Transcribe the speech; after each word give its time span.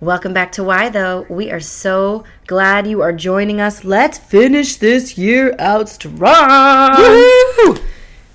Welcome 0.00 0.34
back 0.34 0.52
to 0.52 0.62
Why 0.62 0.90
Though. 0.90 1.24
We 1.30 1.50
are 1.50 1.58
so 1.58 2.24
glad 2.46 2.86
you 2.86 3.00
are 3.00 3.14
joining 3.14 3.62
us. 3.62 3.82
Let's 3.82 4.18
finish 4.18 4.76
this 4.76 5.16
year 5.16 5.56
out 5.58 5.88
strong. 5.88 6.92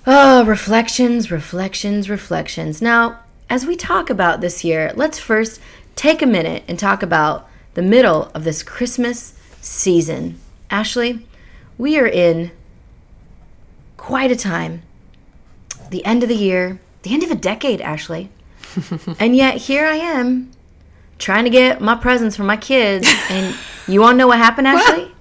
Oh, 0.08 0.44
reflections, 0.44 1.30
reflections, 1.30 2.10
reflections. 2.10 2.82
Now, 2.82 3.20
as 3.48 3.68
we 3.68 3.76
talk 3.76 4.10
about 4.10 4.42
this 4.42 4.64
year, 4.64 4.92
let's 4.96 5.20
first 5.20 5.62
take 5.96 6.24
a 6.24 6.26
minute 6.26 6.64
and 6.68 6.80
talk 6.80 7.04
about 7.04 7.48
the 7.76 7.84
middle 7.84 8.32
of 8.34 8.44
this 8.44 8.64
Christmas 8.64 9.36
season. 9.62 10.40
Ashley, 10.72 11.28
we 11.78 12.00
are 12.00 12.08
in 12.08 12.50
quite 13.98 14.32
a 14.32 14.36
time. 14.36 14.82
The 15.92 16.04
end 16.06 16.24
of 16.24 16.30
the 16.30 16.36
year, 16.36 16.82
the 17.04 17.14
end 17.14 17.22
of 17.22 17.30
a 17.30 17.36
decade, 17.36 17.82
Ashley. 17.82 18.32
and 19.20 19.36
yet 19.36 19.58
here 19.58 19.86
I 19.86 19.98
am 19.98 20.52
trying 21.22 21.46
to 21.46 21.50
get 21.50 21.80
my 21.80 21.96
presents 21.96 22.36
for 22.36 22.44
my 22.44 22.58
kids. 22.58 23.08
And 23.30 23.56
you 23.88 24.02
want 24.02 24.16
to 24.16 24.18
know 24.18 24.28
what 24.28 24.38
happened, 24.38 24.68
Ashley? 24.68 25.12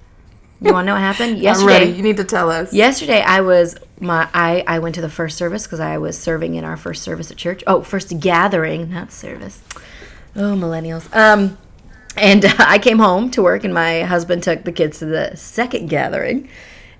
You 0.59 0.73
want 0.73 0.83
to 0.85 0.87
know 0.87 0.93
what 0.93 1.01
happened? 1.01 1.37
Yesterday, 1.49 1.91
You 1.91 2.03
need 2.03 2.17
to 2.17 2.23
tell 2.23 2.51
us. 2.51 2.73
yesterday 2.73 3.21
I 3.21 3.41
was 3.41 3.75
my 3.99 4.27
I 4.33 4.63
I 4.67 4.79
went 4.79 4.95
to 4.95 5.01
the 5.01 5.09
first 5.09 5.37
service 5.37 5.65
because 5.65 5.79
I 5.79 5.97
was 5.97 6.17
serving 6.17 6.55
in 6.55 6.63
our 6.65 6.77
first 6.77 7.01
service 7.03 7.31
at 7.31 7.37
church. 7.37 7.63
Oh, 7.65 7.81
first 7.81 8.19
gathering, 8.19 8.91
not 8.91 9.11
service. 9.11 9.61
Oh, 10.35 10.55
millennials. 10.55 11.05
Um, 11.15 11.57
and 12.17 12.45
uh, 12.45 12.53
I 12.59 12.77
came 12.79 12.99
home 12.99 13.31
to 13.31 13.41
work, 13.41 13.63
and 13.63 13.73
my 13.73 14.01
husband 14.01 14.43
took 14.43 14.63
the 14.63 14.71
kids 14.71 14.99
to 14.99 15.05
the 15.05 15.35
second 15.35 15.89
gathering. 15.89 16.49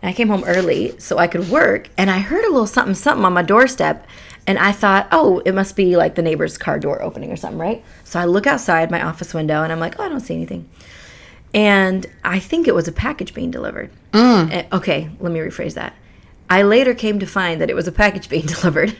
And 0.01 0.09
I 0.09 0.13
came 0.13 0.29
home 0.29 0.43
early 0.45 0.97
so 0.99 1.17
I 1.19 1.27
could 1.27 1.49
work, 1.49 1.89
and 1.97 2.09
I 2.09 2.19
heard 2.19 2.43
a 2.45 2.49
little 2.51 2.67
something 2.67 2.95
something 2.95 3.25
on 3.25 3.33
my 3.33 3.43
doorstep. 3.43 4.07
And 4.51 4.59
I 4.59 4.73
thought, 4.73 5.07
oh, 5.13 5.39
it 5.45 5.53
must 5.53 5.77
be 5.77 5.95
like 5.95 6.15
the 6.15 6.21
neighbor's 6.21 6.57
car 6.57 6.77
door 6.77 7.01
opening 7.01 7.31
or 7.31 7.37
something, 7.37 7.57
right? 7.57 7.81
So 8.03 8.19
I 8.19 8.25
look 8.25 8.45
outside 8.45 8.91
my 8.91 9.01
office 9.01 9.33
window 9.33 9.63
and 9.63 9.71
I'm 9.71 9.79
like, 9.79 9.97
oh, 9.97 10.03
I 10.03 10.09
don't 10.09 10.19
see 10.19 10.35
anything 10.35 10.67
and 11.53 12.05
I 12.23 12.39
think 12.39 12.67
it 12.67 12.73
was 12.75 12.87
a 12.87 12.91
package 12.91 13.33
being 13.33 13.51
delivered. 13.51 13.89
Eh, 14.13 14.63
Okay, 14.71 15.09
let 15.19 15.31
me 15.31 15.39
rephrase 15.39 15.73
that. 15.75 15.93
I 16.49 16.61
later 16.63 16.93
came 16.93 17.19
to 17.19 17.25
find 17.25 17.59
that 17.61 17.69
it 17.69 17.75
was 17.75 17.87
a 17.87 17.91
package 17.91 18.27
being 18.29 18.45
delivered, 18.55 18.95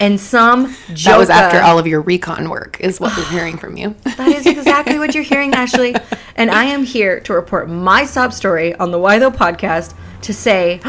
and 0.00 0.18
some 0.20 0.74
joke. 0.94 1.12
That 1.12 1.18
was 1.18 1.30
after 1.30 1.60
all 1.60 1.78
of 1.78 1.86
your 1.86 2.00
recon 2.00 2.48
work, 2.50 2.80
is 2.80 2.98
what 3.00 3.16
we're 3.16 3.28
hearing 3.30 3.56
from 3.58 3.76
you. 3.76 3.94
That 4.16 4.28
is 4.28 4.46
exactly 4.46 4.98
what 4.98 5.14
you're 5.14 5.22
hearing, 5.24 5.52
Ashley. 5.54 5.94
And 6.36 6.50
I 6.50 6.64
am 6.64 6.82
here 6.84 7.20
to 7.20 7.32
report 7.34 7.68
my 7.68 8.04
sob 8.06 8.32
story 8.32 8.74
on 8.76 8.90
the 8.90 8.98
Why 8.98 9.18
Though 9.18 9.30
podcast 9.30 9.94
to 10.22 10.32
say 10.32 10.80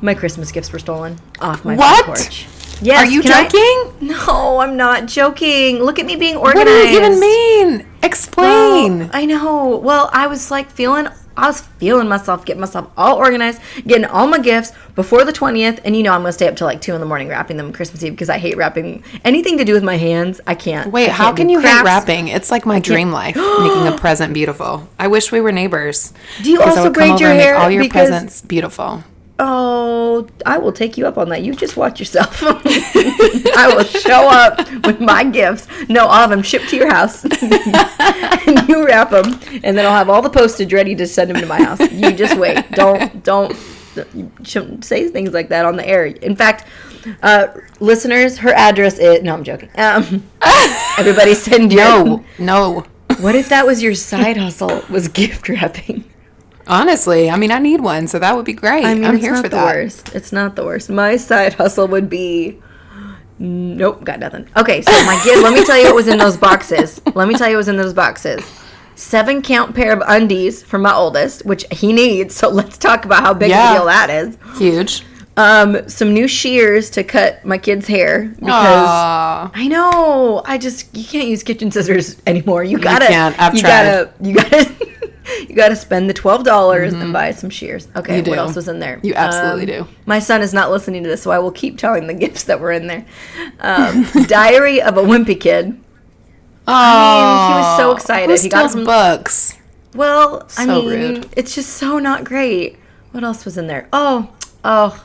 my 0.00 0.14
Christmas 0.14 0.52
gifts 0.52 0.72
were 0.72 0.78
stolen 0.78 1.18
off 1.40 1.64
my 1.64 1.74
What? 1.76 2.06
porch. 2.06 2.46
Yes, 2.82 3.06
Are 3.08 3.10
you 3.10 3.22
can 3.22 3.32
I- 3.32 3.48
joking? 3.48 4.08
no, 4.08 4.58
I'm 4.60 4.76
not 4.76 5.06
joking. 5.06 5.78
Look 5.82 5.98
at 5.98 6.06
me 6.06 6.16
being 6.16 6.36
organized. 6.36 6.66
What 6.66 6.86
do 6.86 6.90
you 6.90 6.98
even 6.98 7.20
mean? 7.20 7.86
Explain. 8.02 8.98
Well, 8.98 9.10
I 9.12 9.24
know. 9.26 9.76
Well, 9.76 10.10
I 10.12 10.26
was 10.26 10.50
like 10.50 10.70
feeling, 10.70 11.08
I 11.36 11.46
was 11.46 11.60
feeling 11.62 12.08
myself, 12.08 12.44
getting 12.44 12.60
myself 12.60 12.90
all 12.96 13.16
organized, 13.16 13.60
getting 13.86 14.04
all 14.04 14.26
my 14.26 14.38
gifts 14.38 14.72
before 14.94 15.24
the 15.24 15.32
20th. 15.32 15.80
And 15.84 15.96
you 15.96 16.02
know, 16.02 16.12
I'm 16.12 16.20
going 16.20 16.28
to 16.28 16.32
stay 16.32 16.46
up 16.48 16.56
till 16.56 16.66
like 16.66 16.80
2 16.82 16.94
in 16.94 17.00
the 17.00 17.06
morning 17.06 17.28
wrapping 17.28 17.56
them 17.56 17.72
Christmas 17.72 18.02
Eve 18.04 18.12
because 18.12 18.28
I 18.28 18.38
hate 18.38 18.56
wrapping 18.56 19.02
anything 19.24 19.56
to 19.58 19.64
do 19.64 19.72
with 19.72 19.84
my 19.84 19.96
hands. 19.96 20.40
I 20.46 20.54
can't. 20.54 20.92
Wait, 20.92 21.08
I 21.08 21.12
how 21.12 21.24
can't 21.26 21.36
can 21.38 21.46
do 21.46 21.52
you 21.54 21.58
hate 21.60 21.68
crafts. 21.80 21.84
wrapping? 21.86 22.28
It's 22.28 22.50
like 22.50 22.66
my 22.66 22.80
dream 22.80 23.10
life, 23.12 23.36
making 23.60 23.86
a 23.86 23.96
present 23.98 24.34
beautiful. 24.34 24.86
I 24.98 25.06
wish 25.08 25.32
we 25.32 25.40
were 25.40 25.52
neighbors. 25.52 26.12
Do 26.42 26.50
you 26.50 26.60
also 26.60 26.90
braid 26.90 27.18
your 27.20 27.30
and 27.30 27.38
make 27.38 27.46
hair? 27.46 27.56
all 27.56 27.70
your 27.70 27.88
presents 27.88 28.42
beautiful. 28.42 29.02
Oh, 29.36 30.28
I 30.46 30.58
will 30.58 30.72
take 30.72 30.96
you 30.96 31.06
up 31.06 31.18
on 31.18 31.28
that. 31.30 31.42
You 31.42 31.54
just 31.54 31.76
watch 31.76 31.98
yourself. 31.98 32.40
I 32.44 33.72
will 33.74 33.84
show 33.84 34.28
up 34.28 34.86
with 34.86 35.00
my 35.00 35.24
gifts. 35.24 35.66
No, 35.88 36.06
I'll 36.06 36.20
have 36.20 36.30
them 36.30 36.42
shipped 36.42 36.68
to 36.68 36.76
your 36.76 36.92
house. 36.92 37.24
and 37.42 38.68
you 38.68 38.86
wrap 38.86 39.10
them, 39.10 39.40
and 39.64 39.76
then 39.76 39.86
I'll 39.86 39.96
have 39.96 40.08
all 40.08 40.22
the 40.22 40.30
postage 40.30 40.72
ready 40.72 40.94
to 40.94 41.06
send 41.06 41.30
them 41.30 41.40
to 41.40 41.46
my 41.46 41.60
house. 41.60 41.80
You 41.90 42.12
just 42.12 42.38
wait. 42.38 42.70
Don't, 42.70 43.24
don't, 43.24 43.52
say 44.84 45.08
things 45.08 45.32
like 45.32 45.48
that 45.48 45.64
on 45.64 45.76
the 45.76 45.86
air. 45.86 46.06
In 46.06 46.36
fact, 46.36 46.68
uh, 47.20 47.48
listeners, 47.80 48.38
her 48.38 48.52
address 48.52 48.98
is. 48.98 49.22
No, 49.22 49.34
I'm 49.34 49.42
joking. 49.42 49.70
Um, 49.76 50.28
everybody 50.98 51.34
send 51.34 51.72
your. 51.72 51.84
No, 51.84 52.24
no. 52.38 52.84
What 53.18 53.34
if 53.34 53.48
that 53.48 53.66
was 53.66 53.82
your 53.82 53.94
side 53.94 54.36
hustle? 54.36 54.82
Was 54.88 55.08
gift 55.08 55.48
wrapping? 55.48 56.04
Honestly, 56.66 57.30
I 57.30 57.36
mean, 57.36 57.50
I 57.52 57.58
need 57.58 57.80
one, 57.80 58.06
so 58.08 58.18
that 58.18 58.34
would 58.36 58.44
be 58.44 58.52
great. 58.54 58.84
I 58.84 58.94
mean, 58.94 59.04
it's 59.04 59.22
here 59.22 59.32
not 59.32 59.42
for 59.42 59.48
the 59.48 59.56
that. 59.56 59.74
worst. 59.74 60.14
It's 60.14 60.32
not 60.32 60.56
the 60.56 60.64
worst. 60.64 60.88
My 60.90 61.16
side 61.16 61.54
hustle 61.54 61.88
would 61.88 62.08
be. 62.08 62.60
Nope, 63.38 64.04
got 64.04 64.20
nothing. 64.20 64.48
Okay, 64.56 64.80
so 64.80 64.90
my 65.04 65.20
kid. 65.24 65.42
let 65.42 65.52
me 65.52 65.64
tell 65.64 65.76
you 65.76 65.84
what 65.86 65.94
was 65.96 66.08
in 66.08 66.18
those 66.18 66.36
boxes. 66.36 67.00
Let 67.14 67.26
me 67.28 67.34
tell 67.34 67.48
you 67.48 67.54
what 67.56 67.58
was 67.58 67.68
in 67.68 67.76
those 67.76 67.92
boxes. 67.92 68.40
Seven 68.94 69.42
count 69.42 69.74
pair 69.74 69.92
of 69.92 70.02
undies 70.06 70.62
for 70.62 70.78
my 70.78 70.94
oldest, 70.94 71.44
which 71.44 71.64
he 71.72 71.92
needs. 71.92 72.34
So 72.36 72.48
let's 72.48 72.78
talk 72.78 73.04
about 73.04 73.22
how 73.22 73.34
big 73.34 73.50
Yeah. 73.50 73.72
a 73.72 73.76
deal 73.76 73.86
that 73.86 74.08
is. 74.08 74.38
Huge. 74.56 75.04
Um, 75.36 75.88
some 75.88 76.14
new 76.14 76.28
shears 76.28 76.90
to 76.90 77.02
cut 77.02 77.44
my 77.44 77.58
kid's 77.58 77.88
hair 77.88 78.28
because 78.38 78.50
Aw. 78.52 79.50
I 79.52 79.66
know 79.66 80.42
I 80.44 80.58
just 80.58 80.96
you 80.96 81.04
can't 81.04 81.26
use 81.26 81.42
kitchen 81.42 81.72
scissors 81.72 82.16
anymore. 82.24 82.62
You 82.62 82.78
gotta, 82.78 83.06
you 83.52 83.60
tried. 83.60 83.62
gotta, 83.62 84.12
you 84.20 84.34
gotta, 84.36 84.72
you 85.48 85.56
gotta 85.56 85.74
spend 85.74 86.08
the 86.08 86.14
twelve 86.14 86.44
dollars 86.44 86.92
and 86.92 87.12
buy 87.12 87.32
some 87.32 87.50
shears. 87.50 87.88
Okay, 87.96 88.18
You 88.18 88.30
what 88.30 88.38
else 88.38 88.54
was 88.54 88.68
in 88.68 88.78
there? 88.78 89.00
You 89.02 89.14
absolutely 89.14 89.74
Um, 89.76 89.86
do. 89.86 89.94
My 90.06 90.20
son 90.20 90.40
is 90.40 90.54
not 90.54 90.70
listening 90.70 91.02
to 91.02 91.08
this, 91.08 91.22
so 91.22 91.32
I 91.32 91.40
will 91.40 91.50
keep 91.50 91.78
telling 91.78 92.06
the 92.06 92.14
gifts 92.24 92.44
that 92.44 92.60
were 92.60 92.70
in 92.70 92.86
there. 92.86 93.04
Um, 93.58 94.06
Diary 94.28 94.80
of 94.82 94.96
a 94.96 95.02
Wimpy 95.02 95.40
Kid. 95.40 95.80
Oh, 96.68 97.48
he 97.48 97.58
was 97.58 97.76
so 97.76 97.90
excited. 97.92 98.30
Who 98.36 98.40
He 98.40 98.48
got 98.48 98.70
some- 98.70 98.84
books? 98.84 99.58
Well, 99.96 100.48
I 100.56 100.66
mean, 100.66 100.88
rude. 100.88 101.28
it's 101.36 101.54
just 101.56 101.70
so 101.70 101.98
not 101.98 102.24
great. 102.24 102.76
What 103.12 103.22
else 103.24 103.44
was 103.44 103.58
in 103.58 103.66
there? 103.66 103.88
Oh, 103.92 104.32
oh. 104.64 105.04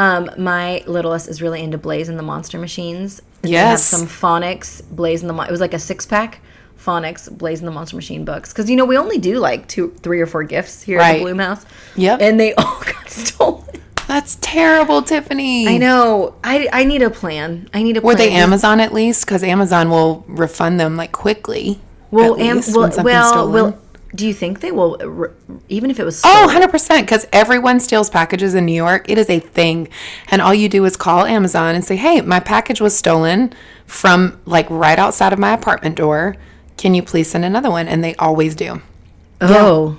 Um, 0.00 0.30
my 0.38 0.82
littlest 0.86 1.28
is 1.28 1.42
really 1.42 1.62
into 1.62 1.76
Blaze 1.76 2.08
and 2.08 2.18
the 2.18 2.22
Monster 2.22 2.58
Machines. 2.58 3.20
And 3.42 3.52
Yes. 3.52 3.84
some 3.84 4.06
phonics, 4.06 4.82
Blaze 4.90 5.20
and 5.22 5.28
the 5.28 5.34
Mon- 5.34 5.46
it 5.46 5.50
was 5.50 5.60
like 5.60 5.74
a 5.74 5.78
six 5.78 6.06
pack 6.06 6.40
phonics, 6.78 7.30
Blaze 7.30 7.58
and 7.60 7.68
the 7.68 7.72
Monster 7.72 7.96
Machine 7.96 8.24
books. 8.24 8.52
Because 8.52 8.70
you 8.70 8.76
know 8.76 8.86
we 8.86 8.96
only 8.96 9.18
do 9.18 9.38
like 9.38 9.68
two, 9.68 9.94
three 10.02 10.20
or 10.20 10.26
four 10.26 10.42
gifts 10.42 10.82
here 10.82 10.98
at 10.98 11.18
the 11.18 11.24
Bluhm 11.24 11.42
House. 11.42 11.66
Yep. 11.96 12.20
and 12.22 12.40
they 12.40 12.54
all 12.58 12.80
got 12.82 13.08
stolen. 13.10 13.64
That's 14.08 14.38
terrible, 14.40 15.02
Tiffany. 15.02 15.68
I 15.68 15.76
know. 15.76 16.34
I 16.42 16.68
I 16.72 16.84
need 16.84 17.02
a 17.02 17.10
plan. 17.10 17.68
I 17.72 17.82
need 17.84 17.96
a. 17.96 18.00
Were 18.00 18.14
plan. 18.16 18.30
they 18.30 18.34
Amazon 18.34 18.80
at 18.80 18.92
least? 18.92 19.24
Because 19.24 19.44
Amazon 19.44 19.88
will 19.90 20.24
refund 20.26 20.80
them 20.80 20.96
like 20.96 21.12
quickly. 21.12 21.78
Well, 22.10 22.34
at 22.34 22.40
am, 22.40 22.56
least, 22.56 22.74
well, 22.74 22.90
well, 23.04 23.50
will. 23.50 23.78
Do 24.14 24.26
you 24.26 24.34
think 24.34 24.60
they 24.60 24.72
will, 24.72 24.96
re- 24.98 25.30
even 25.68 25.90
if 25.90 26.00
it 26.00 26.04
was? 26.04 26.20
Oh, 26.24 26.48
stolen? 26.48 26.68
100%. 26.68 27.00
Because 27.02 27.26
everyone 27.32 27.78
steals 27.78 28.10
packages 28.10 28.54
in 28.54 28.66
New 28.66 28.74
York. 28.74 29.08
It 29.08 29.18
is 29.18 29.30
a 29.30 29.38
thing. 29.38 29.88
And 30.30 30.42
all 30.42 30.52
you 30.52 30.68
do 30.68 30.84
is 30.84 30.96
call 30.96 31.24
Amazon 31.26 31.74
and 31.76 31.84
say, 31.84 31.94
hey, 31.96 32.20
my 32.20 32.40
package 32.40 32.80
was 32.80 32.96
stolen 32.96 33.52
from 33.86 34.40
like 34.46 34.68
right 34.68 34.98
outside 34.98 35.32
of 35.32 35.38
my 35.38 35.52
apartment 35.52 35.96
door. 35.96 36.36
Can 36.76 36.94
you 36.94 37.02
please 37.02 37.30
send 37.30 37.44
another 37.44 37.70
one? 37.70 37.86
And 37.86 38.02
they 38.02 38.16
always 38.16 38.54
do. 38.56 38.82
Oh, 39.40 39.98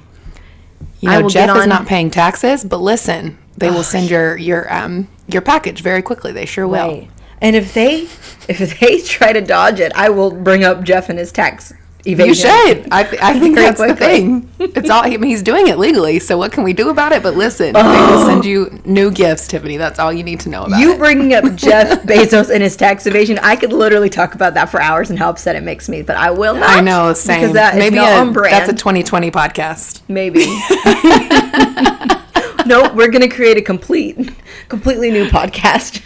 You 0.99 1.09
I 1.09 1.15
know, 1.15 1.21
will 1.23 1.29
Jeff 1.29 1.47
get 1.47 1.57
is 1.57 1.67
not 1.67 1.87
paying 1.87 2.11
taxes, 2.11 2.63
but 2.65 2.77
listen, 2.81 3.37
they 3.57 3.69
will 3.69 3.83
send 3.83 4.09
your 4.09 4.37
your 4.37 4.71
um 4.73 5.07
your 5.27 5.41
package 5.41 5.81
very 5.81 6.01
quickly. 6.01 6.31
They 6.31 6.45
sure 6.45 6.67
will. 6.67 6.87
Right. 6.87 7.09
And 7.41 7.55
if 7.55 7.73
they 7.73 8.01
if 8.47 8.79
they 8.79 8.99
try 9.05 9.33
to 9.33 9.41
dodge 9.41 9.79
it, 9.79 9.91
I 9.95 10.09
will 10.09 10.31
bring 10.31 10.63
up 10.63 10.83
Jeff 10.83 11.09
and 11.09 11.17
his 11.17 11.31
tax 11.31 11.73
evasion. 12.05 12.27
You 12.27 12.33
should. 12.33 12.87
I, 12.91 13.03
th- 13.03 13.21
I 13.21 13.33
think 13.39 13.55
that's 13.55 13.79
the 13.79 13.95
thing. 13.95 14.49
It's 14.59 14.89
all. 14.89 15.03
I 15.03 15.09
mean, 15.09 15.23
he's 15.23 15.43
doing 15.43 15.67
it 15.67 15.77
legally. 15.77 16.19
So 16.19 16.37
what 16.37 16.51
can 16.51 16.63
we 16.63 16.73
do 16.73 16.89
about 16.89 17.11
it? 17.11 17.23
But 17.23 17.35
listen, 17.35 17.73
they 17.73 17.81
will 17.81 17.89
oh. 17.89 18.27
send 18.27 18.45
you 18.45 18.79
new 18.85 19.11
gifts, 19.11 19.47
Tiffany. 19.47 19.77
That's 19.77 19.99
all 19.99 20.11
you 20.11 20.23
need 20.23 20.39
to 20.41 20.49
know 20.49 20.63
about 20.63 20.79
You 20.79 20.93
it. 20.93 20.97
bringing 20.97 21.33
up 21.33 21.43
Jeff 21.55 22.03
Bezos 22.03 22.53
and 22.53 22.63
his 22.63 22.75
tax 22.75 23.05
evasion, 23.05 23.37
I 23.39 23.55
could 23.55 23.73
literally 23.73 24.09
talk 24.09 24.35
about 24.35 24.53
that 24.55 24.69
for 24.69 24.81
hours 24.81 25.09
and 25.09 25.19
how 25.19 25.29
upset 25.29 25.55
it 25.55 25.63
makes 25.63 25.89
me, 25.89 26.01
but 26.01 26.15
I 26.15 26.31
will 26.31 26.55
not. 26.55 26.69
I 26.69 26.81
know. 26.81 27.13
Same. 27.13 27.41
Because 27.41 27.53
that 27.53 27.75
Maybe 27.75 27.97
a, 27.97 28.49
that's 28.49 28.69
a 28.69 28.73
2020 28.73 29.31
podcast. 29.31 30.01
Maybe. 30.07 30.45
no, 32.65 32.93
we're 32.93 33.09
gonna 33.09 33.29
create 33.29 33.57
a 33.57 33.61
complete, 33.61 34.31
completely 34.69 35.11
new 35.11 35.27
podcast 35.29 36.01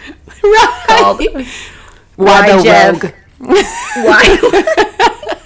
called 0.87 1.21
Why 2.15 2.15
Why 2.15 2.57
the 2.57 2.63
Jeff? 2.63 3.03
rogue? 3.03 3.13
Why. 3.39 5.41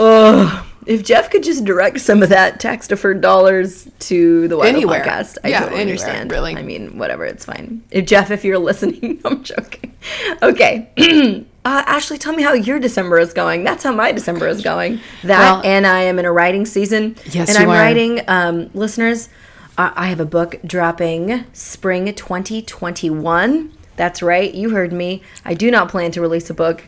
Oh, 0.00 0.66
If 0.86 1.02
Jeff 1.04 1.30
could 1.30 1.42
just 1.42 1.64
direct 1.64 2.00
some 2.00 2.22
of 2.22 2.28
that 2.28 2.60
tax 2.60 2.86
deferred 2.88 3.20
dollars 3.22 3.88
to 4.00 4.48
the 4.48 4.56
Wild 4.58 4.74
Anywhere. 4.74 5.02
podcast, 5.02 5.38
I 5.42 5.48
Yeah, 5.48 5.60
totally 5.60 5.80
anywhere, 5.80 5.98
understand. 6.04 6.30
really. 6.30 6.56
I 6.56 6.62
mean, 6.62 6.98
whatever, 6.98 7.24
it's 7.24 7.44
fine. 7.44 7.82
If 7.90 8.04
Jeff, 8.06 8.30
if 8.30 8.44
you're 8.44 8.58
listening, 8.70 9.20
I'm 9.24 9.42
joking. 9.42 9.94
Okay. 10.42 10.90
uh, 11.64 11.82
Ashley, 11.86 12.18
tell 12.18 12.34
me 12.34 12.42
how 12.42 12.52
your 12.52 12.78
December 12.78 13.18
is 13.18 13.32
going. 13.32 13.64
That's 13.64 13.82
how 13.82 13.92
my 13.92 14.12
December 14.12 14.46
is 14.48 14.60
going. 14.62 15.00
That 15.22 15.38
Well- 15.38 15.62
and 15.64 15.86
I 15.86 16.00
am 16.02 16.18
in 16.18 16.26
a 16.26 16.32
writing 16.32 16.66
season. 16.66 17.16
Yes, 17.30 17.48
and 17.48 17.58
I'm 17.58 17.70
are. 17.70 17.72
writing, 17.78 18.20
um, 18.28 18.70
listeners. 18.74 19.28
Uh, 19.76 19.90
I 19.96 20.06
have 20.08 20.20
a 20.20 20.26
book 20.26 20.60
dropping 20.66 21.46
spring 21.52 22.12
2021. 22.14 23.72
That's 23.96 24.22
right, 24.22 24.52
you 24.52 24.70
heard 24.70 24.92
me. 24.92 25.22
I 25.44 25.54
do 25.54 25.70
not 25.70 25.88
plan 25.88 26.10
to 26.12 26.20
release 26.20 26.50
a 26.50 26.54
book 26.54 26.84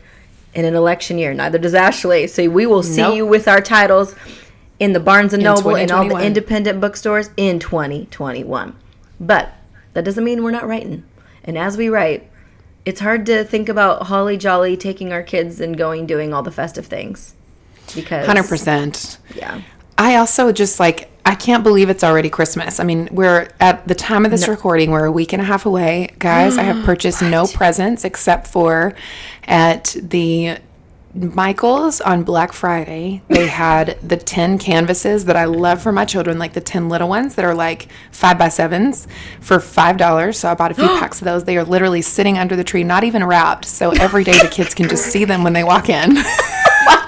in 0.57 0.65
an 0.65 0.73
election 0.73 1.19
year. 1.19 1.33
Neither 1.35 1.59
does 1.59 1.75
Ashley. 1.75 2.25
So 2.25 2.49
we 2.49 2.65
will 2.65 2.81
see 2.81 3.01
Nope. 3.01 3.15
you 3.15 3.25
with 3.27 3.47
our 3.47 3.61
titles 3.61 4.15
in 4.79 4.93
the 4.93 4.99
Barnes 4.99 5.31
and 5.31 5.43
Noble 5.43 5.75
and 5.75 5.91
all 5.91 6.09
the 6.09 6.17
independent 6.17 6.81
bookstores 6.81 7.29
in 7.37 7.59
2021. 7.59 8.75
But 9.19 9.53
that 9.93 10.03
doesn't 10.03 10.23
mean 10.23 10.43
we're 10.43 10.49
not 10.51 10.67
writing. 10.67 11.03
And 11.43 11.59
as 11.59 11.77
we 11.77 11.89
write, 11.89 12.27
it's 12.85 13.01
hard 13.01 13.25
to 13.27 13.43
think 13.43 13.69
about 13.69 14.07
holly 14.07 14.35
jolly 14.35 14.75
taking 14.75 15.13
our 15.13 15.21
kids 15.21 15.61
and 15.61 15.77
going 15.77 16.07
doing 16.07 16.33
all 16.33 16.41
the 16.41 16.51
festive 16.51 16.87
things 16.87 17.35
because 17.93 18.27
100%. 18.27 19.17
yeah 19.35 19.61
I 19.97 20.15
also 20.17 20.51
just 20.51 20.79
like 20.79 21.09
I 21.25 21.35
can't 21.35 21.61
believe 21.61 21.89
it's 21.89 22.05
already 22.05 22.29
Christmas. 22.29 22.79
I 22.79 22.85
mean, 22.85 23.09
we're 23.11 23.49
at 23.59 23.85
the 23.85 23.95
time 23.95 24.23
of 24.23 24.31
this 24.31 24.47
recording, 24.47 24.91
we're 24.91 25.03
a 25.03 25.11
week 25.11 25.33
and 25.33 25.41
a 25.41 25.45
half 25.45 25.65
away. 25.65 26.13
Guys, 26.19 26.57
I 26.57 26.63
have 26.63 26.85
purchased 26.85 27.21
no 27.21 27.47
presents 27.47 28.05
except 28.05 28.47
for 28.47 28.95
at 29.45 29.95
the 30.01 30.59
Michaels 31.13 31.99
on 31.99 32.23
Black 32.23 32.53
Friday. 32.53 33.23
They 33.27 33.47
had 33.49 33.97
the 34.01 34.15
10 34.15 34.57
canvases 34.57 35.25
that 35.25 35.35
I 35.35 35.45
love 35.45 35.81
for 35.81 35.91
my 35.91 36.05
children, 36.05 36.39
like 36.39 36.53
the 36.53 36.61
10 36.61 36.87
little 36.87 37.09
ones 37.09 37.35
that 37.35 37.43
are 37.43 37.55
like 37.55 37.89
five 38.11 38.37
by 38.37 38.49
sevens 38.49 39.07
for 39.41 39.57
$5. 39.57 40.35
So 40.35 40.49
I 40.49 40.53
bought 40.53 40.71
a 40.71 40.75
few 40.75 40.87
packs 40.99 41.19
of 41.19 41.25
those. 41.25 41.43
They 41.43 41.57
are 41.57 41.65
literally 41.65 42.01
sitting 42.01 42.37
under 42.37 42.55
the 42.55 42.63
tree, 42.63 42.83
not 42.83 43.03
even 43.03 43.25
wrapped. 43.25 43.65
So 43.65 43.91
every 43.91 44.23
day 44.23 44.39
the 44.41 44.49
kids 44.49 44.73
can 44.73 44.87
just 44.87 45.05
see 45.11 45.25
them 45.25 45.43
when 45.43 45.53
they 45.53 45.63
walk 45.63 45.89
in. 45.89 46.17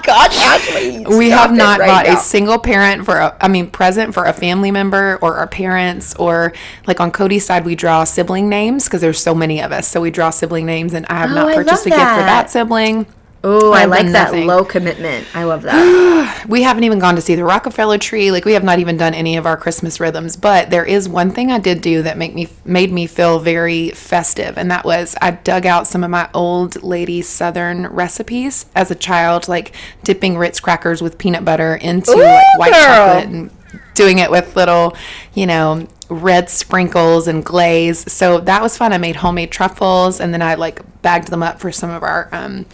god 0.06 0.30
ashley 0.34 1.04
we 1.16 1.30
have 1.30 1.52
not 1.52 1.78
right 1.78 1.86
bought 1.86 2.06
now. 2.06 2.16
a 2.18 2.20
single 2.20 2.58
parent 2.58 3.04
for 3.04 3.16
a, 3.18 3.36
I 3.40 3.48
mean 3.48 3.70
present 3.70 4.14
for 4.14 4.24
a 4.24 4.32
family 4.32 4.70
member 4.70 5.18
or 5.22 5.36
our 5.36 5.46
parents 5.46 6.14
or 6.16 6.52
like 6.86 7.00
on 7.00 7.10
Cody's 7.10 7.44
side 7.44 7.64
we 7.64 7.74
draw 7.74 8.04
sibling 8.04 8.48
names 8.48 8.84
because 8.84 9.00
there's 9.00 9.20
so 9.20 9.34
many 9.34 9.60
of 9.62 9.72
us 9.72 9.86
so 9.88 10.00
we 10.00 10.10
draw 10.10 10.30
sibling 10.30 10.66
names 10.66 10.94
and 10.94 11.06
I 11.06 11.14
have 11.14 11.30
Oh, 11.30 11.34
not 11.34 11.54
purchased 11.54 11.86
a 11.86 11.90
gift 11.90 12.00
for 12.00 12.04
that 12.04 12.50
sibling. 12.50 13.06
Oh 13.42 13.72
i 13.72 13.84
like 13.84 14.06
that 14.06 14.32
nothing. 14.32 14.46
low 14.46 14.64
commitment 14.64 15.26
i 15.34 15.44
love 15.44 15.62
that 15.62 16.10
We 16.48 16.62
haven't 16.62 16.84
even 16.84 16.98
gone 16.98 17.16
to 17.16 17.20
see 17.20 17.34
the 17.34 17.44
Rockefeller 17.44 17.98
tree. 17.98 18.30
Like 18.30 18.44
we 18.44 18.54
have 18.54 18.64
not 18.64 18.78
even 18.78 18.96
done 18.96 19.14
any 19.14 19.36
of 19.36 19.46
our 19.46 19.56
Christmas 19.56 20.00
rhythms. 20.00 20.36
But 20.36 20.70
there 20.70 20.84
is 20.84 21.08
one 21.08 21.30
thing 21.30 21.50
I 21.50 21.58
did 21.58 21.80
do 21.80 22.02
that 22.02 22.16
make 22.16 22.34
me 22.34 22.48
made 22.64 22.92
me 22.92 23.06
feel 23.06 23.38
very 23.38 23.90
festive, 23.90 24.56
and 24.56 24.70
that 24.70 24.84
was 24.84 25.16
I 25.20 25.32
dug 25.32 25.66
out 25.66 25.86
some 25.86 26.04
of 26.04 26.10
my 26.10 26.28
old 26.32 26.82
lady 26.82 27.22
Southern 27.22 27.86
recipes 27.88 28.66
as 28.74 28.90
a 28.90 28.94
child, 28.94 29.48
like 29.48 29.74
dipping 30.02 30.36
Ritz 30.38 30.60
crackers 30.60 31.02
with 31.02 31.18
peanut 31.18 31.44
butter 31.44 31.76
into 31.76 32.12
like 32.12 32.58
white 32.58 32.72
girl. 32.72 32.82
chocolate 32.82 33.26
and 33.26 33.50
doing 33.94 34.18
it 34.18 34.30
with 34.30 34.56
little, 34.56 34.96
you 35.34 35.46
know, 35.46 35.86
red 36.08 36.48
sprinkles 36.48 37.28
and 37.28 37.44
glaze. 37.44 38.10
So 38.10 38.40
that 38.40 38.62
was 38.62 38.76
fun. 38.76 38.92
I 38.92 38.98
made 38.98 39.16
homemade 39.16 39.50
truffles, 39.50 40.20
and 40.20 40.32
then 40.32 40.42
I 40.42 40.54
like 40.54 40.80
bagged 41.02 41.28
them 41.28 41.42
up 41.42 41.60
for 41.60 41.70
some 41.70 41.90
of 41.90 42.02
our. 42.02 42.28
Um, 42.32 42.66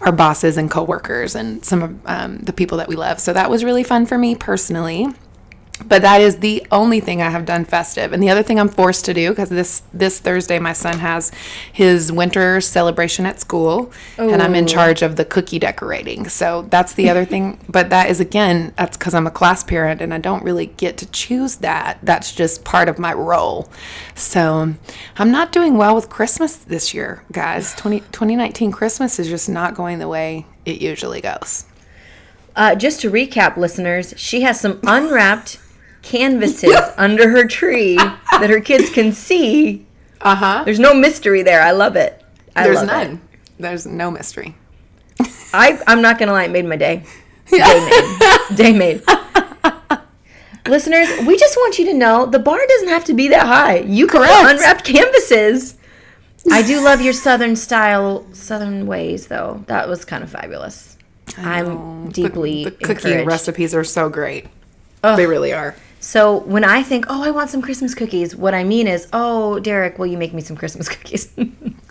our 0.00 0.12
bosses 0.12 0.56
and 0.56 0.70
coworkers 0.70 1.34
and 1.34 1.64
some 1.64 1.82
of 1.82 2.06
um, 2.06 2.38
the 2.38 2.52
people 2.52 2.78
that 2.78 2.88
we 2.88 2.96
love. 2.96 3.20
So 3.20 3.32
that 3.32 3.50
was 3.50 3.64
really 3.64 3.84
fun 3.84 4.06
for 4.06 4.18
me 4.18 4.34
personally. 4.34 5.08
But 5.86 6.02
that 6.02 6.20
is 6.20 6.38
the 6.38 6.66
only 6.70 7.00
thing 7.00 7.20
I 7.22 7.30
have 7.30 7.44
done 7.44 7.64
festive. 7.64 8.12
And 8.12 8.22
the 8.22 8.30
other 8.30 8.42
thing 8.42 8.60
I'm 8.60 8.68
forced 8.68 9.04
to 9.06 9.14
do 9.14 9.30
because 9.30 9.48
this 9.48 9.82
this 9.92 10.20
Thursday 10.20 10.58
my 10.58 10.72
son 10.72 10.98
has 10.98 11.32
his 11.72 12.12
winter 12.12 12.60
celebration 12.60 13.26
at 13.26 13.40
school 13.40 13.90
and 14.18 14.40
I'm 14.42 14.54
in 14.54 14.66
charge 14.66 15.02
of 15.02 15.16
the 15.16 15.24
cookie 15.24 15.58
decorating. 15.58 16.28
So 16.28 16.62
that's 16.70 16.94
the 16.94 17.10
other 17.10 17.24
thing, 17.24 17.58
but 17.68 17.90
that 17.90 18.08
is 18.10 18.20
again 18.20 18.72
that's 18.76 18.96
cuz 18.96 19.14
I'm 19.14 19.26
a 19.26 19.30
class 19.30 19.64
parent 19.64 20.00
and 20.00 20.14
I 20.14 20.18
don't 20.18 20.44
really 20.44 20.66
get 20.66 20.96
to 20.98 21.06
choose 21.06 21.56
that. 21.56 21.98
That's 22.02 22.32
just 22.34 22.62
part 22.64 22.88
of 22.88 22.98
my 22.98 23.12
role. 23.12 23.68
So 24.14 24.74
I'm 25.16 25.30
not 25.30 25.50
doing 25.50 25.76
well 25.76 25.94
with 25.94 26.08
Christmas 26.08 26.54
this 26.56 26.94
year, 26.94 27.24
guys. 27.32 27.74
20, 27.76 28.00
2019 28.12 28.70
Christmas 28.70 29.18
is 29.18 29.28
just 29.28 29.48
not 29.48 29.74
going 29.74 29.98
the 29.98 30.08
way 30.08 30.46
it 30.64 30.80
usually 30.80 31.20
goes. 31.20 31.64
uh, 32.56 32.74
just 32.74 33.00
to 33.00 33.10
recap 33.10 33.56
listeners 33.56 34.12
she 34.16 34.42
has 34.42 34.60
some 34.60 34.78
unwrapped 34.84 35.58
canvases 36.02 36.74
under 36.96 37.28
her 37.30 37.46
tree 37.46 37.96
that 37.96 38.48
her 38.50 38.60
kids 38.60 38.90
can 38.90 39.12
see 39.12 39.86
Uh-huh. 40.20 40.62
there's 40.64 40.78
no 40.80 40.94
mystery 40.94 41.42
there 41.42 41.62
i 41.62 41.70
love 41.70 41.96
it 41.96 42.22
I 42.56 42.64
There's 42.64 42.76
love 42.76 42.84
it. 42.84 42.88
none. 42.88 43.20
There's 43.60 43.86
no 43.86 44.10
mystery. 44.10 44.56
I, 45.52 45.80
I'm 45.86 46.02
not 46.02 46.18
gonna 46.18 46.32
lie, 46.32 46.44
it 46.44 46.50
made 46.50 46.64
my 46.66 46.74
day. 46.76 47.04
Day 47.50 47.58
made. 47.58 48.56
Day 48.56 48.72
made. 48.72 49.02
Listeners, 50.66 51.08
we 51.26 51.36
just 51.38 51.56
want 51.56 51.78
you 51.78 51.86
to 51.86 51.94
know 51.94 52.26
the 52.26 52.38
bar 52.40 52.58
doesn't 52.66 52.88
have 52.88 53.04
to 53.06 53.14
be 53.14 53.28
that 53.28 53.46
high. 53.46 53.78
You 53.78 54.06
can 54.08 54.20
Correct. 54.22 54.50
unwrapped 54.50 54.84
canvases. 54.84 55.76
I 56.50 56.62
do 56.62 56.80
love 56.80 57.00
your 57.00 57.12
southern 57.12 57.54
style, 57.56 58.26
southern 58.34 58.86
ways, 58.86 59.28
though. 59.28 59.64
That 59.68 59.88
was 59.88 60.04
kind 60.04 60.22
of 60.24 60.30
fabulous. 60.30 60.96
I'm 61.38 62.08
deeply 62.10 62.64
the, 62.64 62.70
the 62.70 62.76
cookie 62.76 63.08
encouraged. 63.08 63.26
recipes 63.28 63.74
are 63.74 63.84
so 63.84 64.08
great. 64.08 64.46
They 65.02 65.26
really 65.26 65.52
are. 65.52 65.74
So 66.00 66.38
when 66.38 66.64
I 66.64 66.82
think, 66.82 67.04
oh, 67.08 67.22
I 67.22 67.30
want 67.30 67.50
some 67.50 67.60
Christmas 67.60 67.94
cookies, 67.94 68.34
what 68.34 68.54
I 68.54 68.64
mean 68.64 68.86
is, 68.86 69.06
oh, 69.12 69.60
Derek, 69.60 69.98
will 69.98 70.06
you 70.06 70.16
make 70.16 70.32
me 70.32 70.40
some 70.40 70.56
Christmas 70.56 70.88
cookies? 70.94 71.30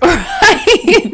Right. 0.02 1.14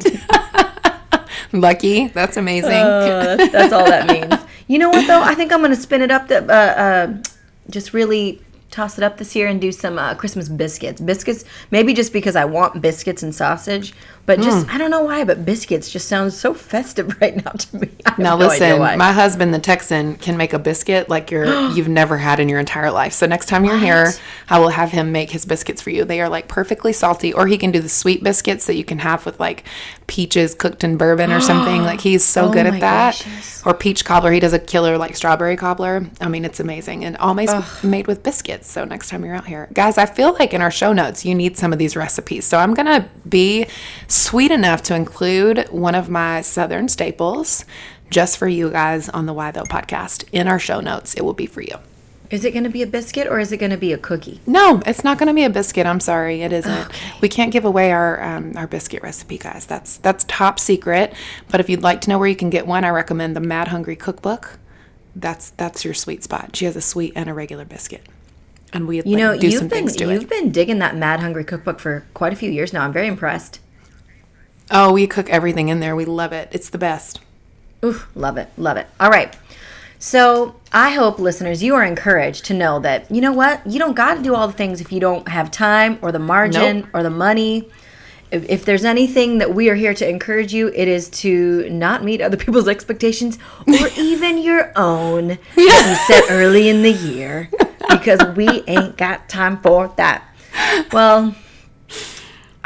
Lucky. 1.51 2.07
That's 2.07 2.37
amazing. 2.37 2.71
Uh, 2.71 3.35
that's, 3.37 3.51
that's 3.51 3.73
all 3.73 3.85
that 3.85 4.07
means. 4.07 4.41
You 4.67 4.79
know 4.79 4.89
what 4.89 5.07
though? 5.07 5.21
I 5.21 5.35
think 5.35 5.53
I'm 5.53 5.61
gonna 5.61 5.75
spin 5.75 6.01
it 6.01 6.11
up. 6.11 6.27
The 6.27 6.43
uh, 6.43 6.53
uh, 6.53 7.23
just 7.69 7.93
really 7.93 8.41
toss 8.71 8.97
it 8.97 9.03
up 9.03 9.17
this 9.17 9.35
year 9.35 9.47
and 9.47 9.61
do 9.61 9.71
some 9.71 9.97
uh, 9.97 10.15
Christmas 10.15 10.49
biscuits. 10.49 10.99
Biscuits, 10.99 11.45
maybe 11.71 11.93
just 11.93 12.11
because 12.11 12.35
I 12.35 12.45
want 12.45 12.81
biscuits 12.81 13.23
and 13.23 13.33
sausage, 13.33 13.93
but 14.25 14.39
just 14.41 14.65
hmm. 14.65 14.71
I 14.71 14.77
don't 14.77 14.91
know 14.91 15.03
why, 15.03 15.23
but 15.23 15.45
biscuits 15.45 15.89
just 15.89 16.07
sounds 16.07 16.37
so 16.37 16.53
festive 16.53 17.15
right 17.21 17.35
now 17.35 17.51
to 17.51 17.77
me. 17.77 17.89
Now 18.17 18.37
no 18.37 18.47
listen, 18.47 18.79
my 18.79 19.11
husband, 19.11 19.53
the 19.53 19.59
Texan, 19.59 20.15
can 20.15 20.37
make 20.37 20.53
a 20.53 20.59
biscuit 20.59 21.09
like 21.09 21.31
you're 21.31 21.45
you've 21.71 21.87
never 21.87 22.17
had 22.17 22.39
in 22.39 22.49
your 22.49 22.59
entire 22.59 22.91
life. 22.91 23.13
So 23.13 23.25
next 23.25 23.47
time 23.47 23.65
you're 23.65 23.77
here, 23.77 24.13
I 24.49 24.59
will 24.59 24.69
have 24.69 24.91
him 24.91 25.11
make 25.11 25.31
his 25.31 25.45
biscuits 25.45 25.81
for 25.81 25.89
you. 25.91 26.05
They 26.05 26.21
are 26.21 26.29
like 26.29 26.47
perfectly 26.47 26.93
salty, 26.93 27.33
or 27.33 27.47
he 27.47 27.57
can 27.57 27.71
do 27.71 27.79
the 27.79 27.89
sweet 27.89 28.23
biscuits 28.23 28.65
that 28.65 28.75
you 28.75 28.83
can 28.83 28.99
have 28.99 29.25
with 29.25 29.39
like 29.39 29.63
peaches 30.07 30.53
cooked 30.55 30.83
in 30.83 30.97
bourbon 30.97 31.31
or 31.31 31.41
something. 31.41 31.75
Like 31.85 32.01
he's 32.01 32.23
so 32.23 32.45
Oh 32.47 32.51
good 32.51 32.65
at 32.65 32.79
that. 32.79 33.21
gracious. 33.21 33.65
Or 33.65 33.73
peach 33.73 34.05
cobbler. 34.05 34.31
He 34.31 34.39
does 34.39 34.53
a 34.53 34.59
killer 34.59 34.97
like 34.97 35.15
strawberry 35.15 35.55
cobbler. 35.55 36.07
I 36.19 36.27
mean, 36.27 36.45
it's 36.45 36.59
amazing 36.59 37.05
and 37.05 37.15
always 37.17 37.51
made 37.83 38.07
with 38.07 38.23
biscuits. 38.23 38.71
So 38.71 38.85
next 38.85 39.09
time 39.09 39.23
you're 39.23 39.35
out 39.35 39.45
here, 39.45 39.67
guys, 39.73 39.97
I 39.97 40.05
feel 40.05 40.33
like 40.33 40.53
in 40.53 40.61
our 40.61 40.71
show 40.71 40.93
notes 40.93 41.25
you 41.25 41.35
need 41.35 41.57
some 41.57 41.71
of 41.73 41.79
these 41.79 41.95
recipes. 41.95 42.45
So 42.45 42.57
I'm 42.57 42.73
gonna 42.73 43.07
be 43.27 43.67
sweet 44.15 44.51
enough 44.51 44.81
to 44.83 44.95
include 44.95 45.67
one 45.69 45.95
of 45.95 46.09
my 46.09 46.41
southern 46.41 46.87
staples 46.87 47.65
just 48.09 48.37
for 48.37 48.47
you 48.47 48.69
guys 48.69 49.09
on 49.09 49.25
the 49.25 49.33
Why 49.33 49.51
Though 49.51 49.63
podcast. 49.63 50.25
In 50.31 50.47
our 50.47 50.59
show 50.59 50.79
notes, 50.79 51.13
it 51.15 51.21
will 51.23 51.33
be 51.33 51.45
for 51.45 51.61
you. 51.61 51.75
is 52.31 52.43
it 52.43 52.53
gonna 52.53 52.69
be 52.69 52.81
a 52.81 52.87
biscuit 52.87 53.27
or 53.27 53.39
is 53.39 53.51
it 53.51 53.57
gonna 53.57 53.77
be 53.77 53.93
a 53.93 53.97
cookie? 53.97 54.39
No, 54.47 54.81
it's 54.85 55.03
not 55.03 55.17
going 55.19 55.27
to 55.27 55.33
be 55.33 55.43
a 55.43 55.49
biscuit. 55.49 55.85
I'm 55.85 55.99
sorry, 55.99 56.41
it 56.41 56.51
isn't. 56.51 56.91
We 57.21 57.29
can't 57.29 57.51
give 57.51 57.65
away 57.65 57.91
our 57.91 58.21
um, 58.23 58.53
our 58.57 58.67
biscuit 58.67 59.03
recipe, 59.03 59.37
guys. 59.37 59.65
That's 59.65 59.97
that's 59.97 60.23
top 60.27 60.59
secret. 60.59 61.13
But 61.51 61.59
if 61.59 61.69
you'd 61.69 61.83
like 61.83 62.01
to 62.01 62.09
know 62.09 62.17
where 62.19 62.27
you 62.27 62.35
can 62.35 62.49
get 62.49 62.65
one, 62.67 62.83
I 62.83 62.89
recommend 62.89 63.35
the 63.35 63.41
Mad 63.41 63.67
Hungry 63.69 63.95
Cookbook. 63.95 64.57
That's 65.15 65.51
that's 65.51 65.85
your 65.85 65.93
sweet 65.93 66.23
spot. 66.23 66.55
She 66.55 66.65
has 66.65 66.75
a 66.75 66.81
sweet 66.81 67.13
and 67.15 67.29
a 67.29 67.33
regular 67.33 67.63
biscuit, 67.65 68.01
and 68.73 68.87
we 68.87 69.01
You 69.03 69.17
know, 69.17 69.37
do 69.37 69.47
you've 69.47 69.69
been 69.69 69.87
to 69.87 70.11
you've 70.11 70.23
it. 70.23 70.29
been 70.29 70.51
digging 70.51 70.79
that 70.79 70.95
Mad 70.95 71.19
Hungry 71.21 71.43
cookbook 71.45 71.79
for 71.79 72.05
quite 72.13 72.33
a 72.33 72.35
few 72.35 72.51
years 72.51 72.73
now. 72.73 72.83
I'm 72.83 72.93
very 72.93 73.07
impressed. 73.07 73.59
Oh, 74.71 74.93
we 74.93 75.07
cook 75.07 75.29
everything 75.29 75.69
in 75.69 75.79
there. 75.79 75.95
We 75.95 76.05
love 76.05 76.33
it. 76.33 76.49
It's 76.51 76.69
the 76.69 76.77
best. 76.77 77.19
Oof, 77.83 78.07
love 78.15 78.37
it, 78.37 78.49
love 78.57 78.77
it. 78.77 78.87
All 78.99 79.09
right. 79.09 79.35
So 79.99 80.55
I 80.71 80.91
hope 80.91 81.19
listeners, 81.19 81.63
you 81.63 81.75
are 81.75 81.83
encouraged 81.83 82.45
to 82.45 82.53
know 82.53 82.79
that 82.79 83.09
you 83.09 83.21
know 83.21 83.31
what 83.31 83.65
you 83.65 83.79
don't 83.79 83.95
got 83.95 84.15
to 84.15 84.23
do 84.23 84.35
all 84.35 84.47
the 84.47 84.53
things 84.53 84.81
if 84.81 84.91
you 84.91 84.99
don't 84.99 85.27
have 85.27 85.51
time 85.51 85.99
or 86.01 86.11
the 86.11 86.19
margin 86.19 86.79
Nope. 86.81 86.89
or 86.93 87.03
the 87.03 87.09
money. 87.09 87.69
If, 88.31 88.49
if 88.49 88.65
there's 88.65 88.83
anything 88.83 89.37
that 89.37 89.53
we 89.53 89.69
are 89.69 89.75
here 89.75 89.93
to 89.93 90.07
encourage 90.09 90.53
you, 90.53 90.67
it 90.69 90.87
is 90.87 91.09
to 91.21 91.69
not 91.69 92.03
meet 92.03 92.21
other 92.21 92.37
people's 92.45 92.67
expectations 92.67 93.37
or 93.67 93.87
even 93.97 94.39
your 94.39 94.71
own 94.75 95.27
that 95.55 96.07
you 96.09 96.15
set 96.15 96.31
early 96.31 96.69
in 96.69 96.81
the 96.81 96.91
year 96.91 97.49
because 97.89 98.19
we 98.35 98.63
ain't 98.67 98.97
got 98.97 99.29
time 99.29 99.57
for 99.61 99.93
that. 99.97 100.23
Well, 100.91 101.35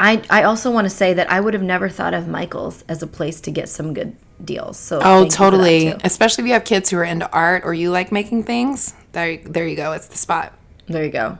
I 0.00 0.22
I 0.30 0.42
also 0.44 0.70
want 0.70 0.86
to 0.86 0.90
say 0.90 1.12
that 1.14 1.30
I 1.30 1.40
would 1.40 1.54
have 1.54 1.62
never 1.62 1.88
thought 1.88 2.14
of 2.14 2.26
Michael's 2.26 2.82
as 2.88 3.02
a 3.02 3.06
place 3.06 3.40
to 3.42 3.50
get 3.50 3.68
some 3.68 3.94
good 3.94 4.16
deals. 4.42 4.78
So 4.78 4.98
Oh, 4.98 5.00
thank 5.00 5.06
you 5.06 5.16
for 5.16 5.28
that, 5.30 5.36
totally. 5.36 5.86
Especially 6.02 6.42
if 6.44 6.48
you 6.48 6.54
have 6.54 6.64
kids 6.64 6.90
who 6.90 6.96
are 6.96 7.04
into 7.04 7.30
art 7.30 7.62
or 7.64 7.74
you 7.74 7.90
like 7.90 8.10
making 8.10 8.44
things. 8.44 8.94
There, 9.12 9.36
there 9.38 9.68
you 9.68 9.76
go. 9.76 9.92
It's 9.92 10.08
the 10.08 10.16
spot. 10.16 10.54
There 10.86 11.04
you 11.04 11.10
go. 11.10 11.38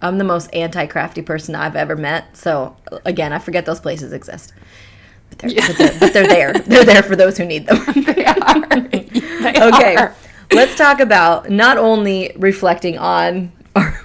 I'm 0.00 0.18
the 0.18 0.24
most 0.24 0.52
anti-crafty 0.52 1.22
person 1.22 1.54
I've 1.54 1.76
ever 1.76 1.94
met. 1.94 2.36
So 2.36 2.76
again, 3.04 3.32
I 3.32 3.38
forget 3.38 3.64
those 3.66 3.78
places 3.78 4.12
exist. 4.12 4.52
But 5.30 5.38
they're, 5.38 5.50
but 5.54 5.76
they're, 5.78 6.00
but 6.00 6.12
they're 6.12 6.26
there. 6.26 6.52
They're 6.58 6.84
there 6.84 7.02
for 7.02 7.16
those 7.16 7.38
who 7.38 7.44
need 7.44 7.66
them. 7.66 7.78
They 8.04 8.24
are. 8.24 8.78
They 9.42 9.60
okay. 9.60 9.96
are. 9.96 10.14
Let's 10.52 10.76
talk 10.76 11.00
about 11.00 11.50
not 11.50 11.78
only 11.78 12.32
reflecting 12.36 12.98
on 12.98 13.50
our 13.74 13.98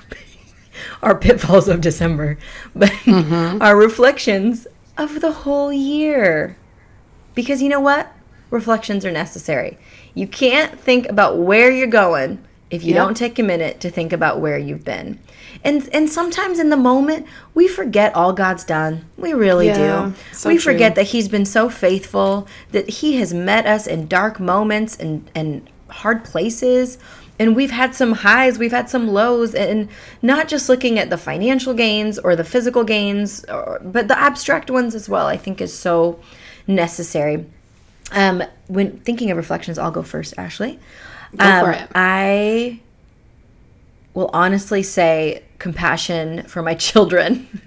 our 1.01 1.15
pitfalls 1.15 1.67
of 1.67 1.81
December, 1.81 2.37
but 2.75 2.89
Mm-hmm. 2.89 3.61
our 3.61 3.75
reflections 3.77 4.67
of 4.97 5.21
the 5.21 5.31
whole 5.31 5.71
year. 5.71 6.57
Because 7.35 7.61
you 7.61 7.69
know 7.69 7.79
what? 7.79 8.11
Reflections 8.49 9.05
are 9.05 9.11
necessary. 9.11 9.77
You 10.13 10.27
can't 10.27 10.79
think 10.79 11.07
about 11.09 11.37
where 11.37 11.69
you're 11.69 11.87
going 11.87 12.39
if 12.71 12.83
you 12.83 12.93
Yep. 12.95 13.03
don't 13.03 13.17
take 13.17 13.39
a 13.39 13.43
minute 13.43 13.79
to 13.81 13.89
think 13.89 14.11
about 14.11 14.39
where 14.41 14.57
you've 14.57 14.83
been. 14.83 15.19
And 15.63 15.87
and 15.93 16.09
sometimes 16.09 16.59
in 16.59 16.69
the 16.69 16.77
moment, 16.77 17.25
we 17.53 17.67
forget 17.67 18.15
all 18.15 18.33
God's 18.33 18.63
done. 18.63 19.05
We 19.17 19.33
really 19.33 19.67
Yeah, 19.67 20.11
do. 20.11 20.13
so 20.35 20.49
we 20.49 20.57
forget 20.57 20.93
true. 20.95 21.03
that 21.03 21.09
he's 21.11 21.27
been 21.29 21.45
so 21.45 21.69
faithful, 21.69 22.47
that 22.71 22.89
he 22.89 23.17
has 23.17 23.33
met 23.33 23.65
us 23.65 23.85
in 23.87 24.07
dark 24.07 24.39
moments 24.39 24.95
and 24.97 25.29
and 25.35 25.69
hard 25.89 26.23
places. 26.23 26.97
And 27.39 27.55
we've 27.55 27.71
had 27.71 27.93
some 27.93 28.13
highs, 28.13 28.57
we've 28.57 28.71
had 28.71 28.89
some 28.89 29.07
lows, 29.09 29.53
and 29.53 29.89
not 30.23 30.47
just 30.47 30.69
looking 30.69 30.97
at 30.97 31.09
the 31.11 31.17
financial 31.17 31.73
gains 31.73 32.17
or 32.17 32.35
the 32.35 32.43
physical 32.43 32.83
gains, 32.83 33.45
or, 33.45 33.79
but 33.83 34.07
the 34.07 34.17
abstract 34.17 34.71
ones 34.71 34.95
as 34.95 35.07
well, 35.07 35.27
I 35.27 35.37
think 35.37 35.61
is 35.61 35.71
so 35.77 36.19
necessary. 36.65 37.45
Um, 38.11 38.43
when 38.67 38.97
thinking 38.99 39.29
of 39.29 39.37
reflections, 39.37 39.77
I'll 39.77 39.91
go 39.91 40.01
first, 40.01 40.33
Ashley. 40.37 40.79
Go 41.35 41.45
for 41.45 41.69
Um, 41.69 41.73
it. 41.73 41.89
I 41.93 42.79
will 44.13 44.29
honestly 44.33 44.81
say 44.81 45.43
compassion 45.59 46.43
for 46.43 46.63
my 46.63 46.73
children. 46.87 47.61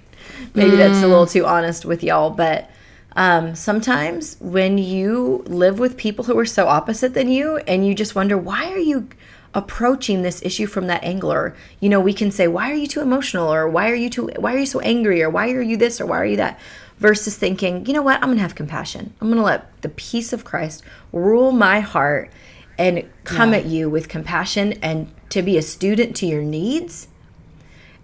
Maybe 0.53 0.75
that's 0.75 1.01
a 1.01 1.07
little 1.07 1.27
too 1.27 1.45
honest 1.45 1.85
with 1.85 2.03
y'all, 2.03 2.29
but 2.31 2.69
um, 3.15 3.55
sometimes 3.55 4.35
when 4.41 4.77
you 4.77 5.43
live 5.47 5.79
with 5.79 5.95
people 5.95 6.25
who 6.25 6.37
are 6.37 6.45
so 6.45 6.67
opposite 6.67 7.13
than 7.13 7.29
you 7.29 7.57
and 7.67 7.85
you 7.87 7.93
just 7.95 8.15
wonder, 8.15 8.37
why 8.37 8.69
are 8.71 8.77
you 8.77 9.07
approaching 9.53 10.21
this 10.21 10.41
issue 10.43 10.65
from 10.65 10.87
that 10.87 11.03
angle? 11.03 11.31
Or, 11.31 11.55
you 11.79 11.89
know, 11.89 11.99
we 11.99 12.13
can 12.13 12.31
say, 12.31 12.47
why 12.47 12.71
are 12.71 12.75
you 12.75 12.87
too 12.87 13.01
emotional? 13.01 13.51
Or 13.53 13.67
why 13.69 13.89
are 13.89 13.95
you 13.95 14.09
too, 14.09 14.29
why 14.37 14.53
are 14.53 14.59
you 14.59 14.65
so 14.65 14.79
angry? 14.81 15.21
Or 15.21 15.29
why 15.29 15.51
are 15.51 15.61
you 15.61 15.77
this? 15.77 15.99
Or 15.99 16.05
why 16.05 16.19
are 16.19 16.25
you 16.25 16.37
that? 16.37 16.59
Versus 16.97 17.35
thinking, 17.37 17.85
you 17.85 17.93
know 17.93 18.01
what? 18.01 18.17
I'm 18.17 18.27
going 18.27 18.37
to 18.37 18.41
have 18.43 18.55
compassion. 18.55 19.13
I'm 19.19 19.27
going 19.27 19.39
to 19.39 19.43
let 19.43 19.81
the 19.81 19.89
peace 19.89 20.33
of 20.33 20.45
Christ 20.45 20.83
rule 21.11 21.51
my 21.51 21.79
heart 21.79 22.31
and 22.77 23.03
come 23.23 23.51
Yeah. 23.51 23.59
at 23.59 23.65
you 23.65 23.89
with 23.89 24.07
compassion 24.07 24.73
and 24.81 25.11
to 25.29 25.41
be 25.41 25.57
a 25.57 25.61
student 25.61 26.15
to 26.17 26.25
your 26.25 26.43
needs 26.43 27.07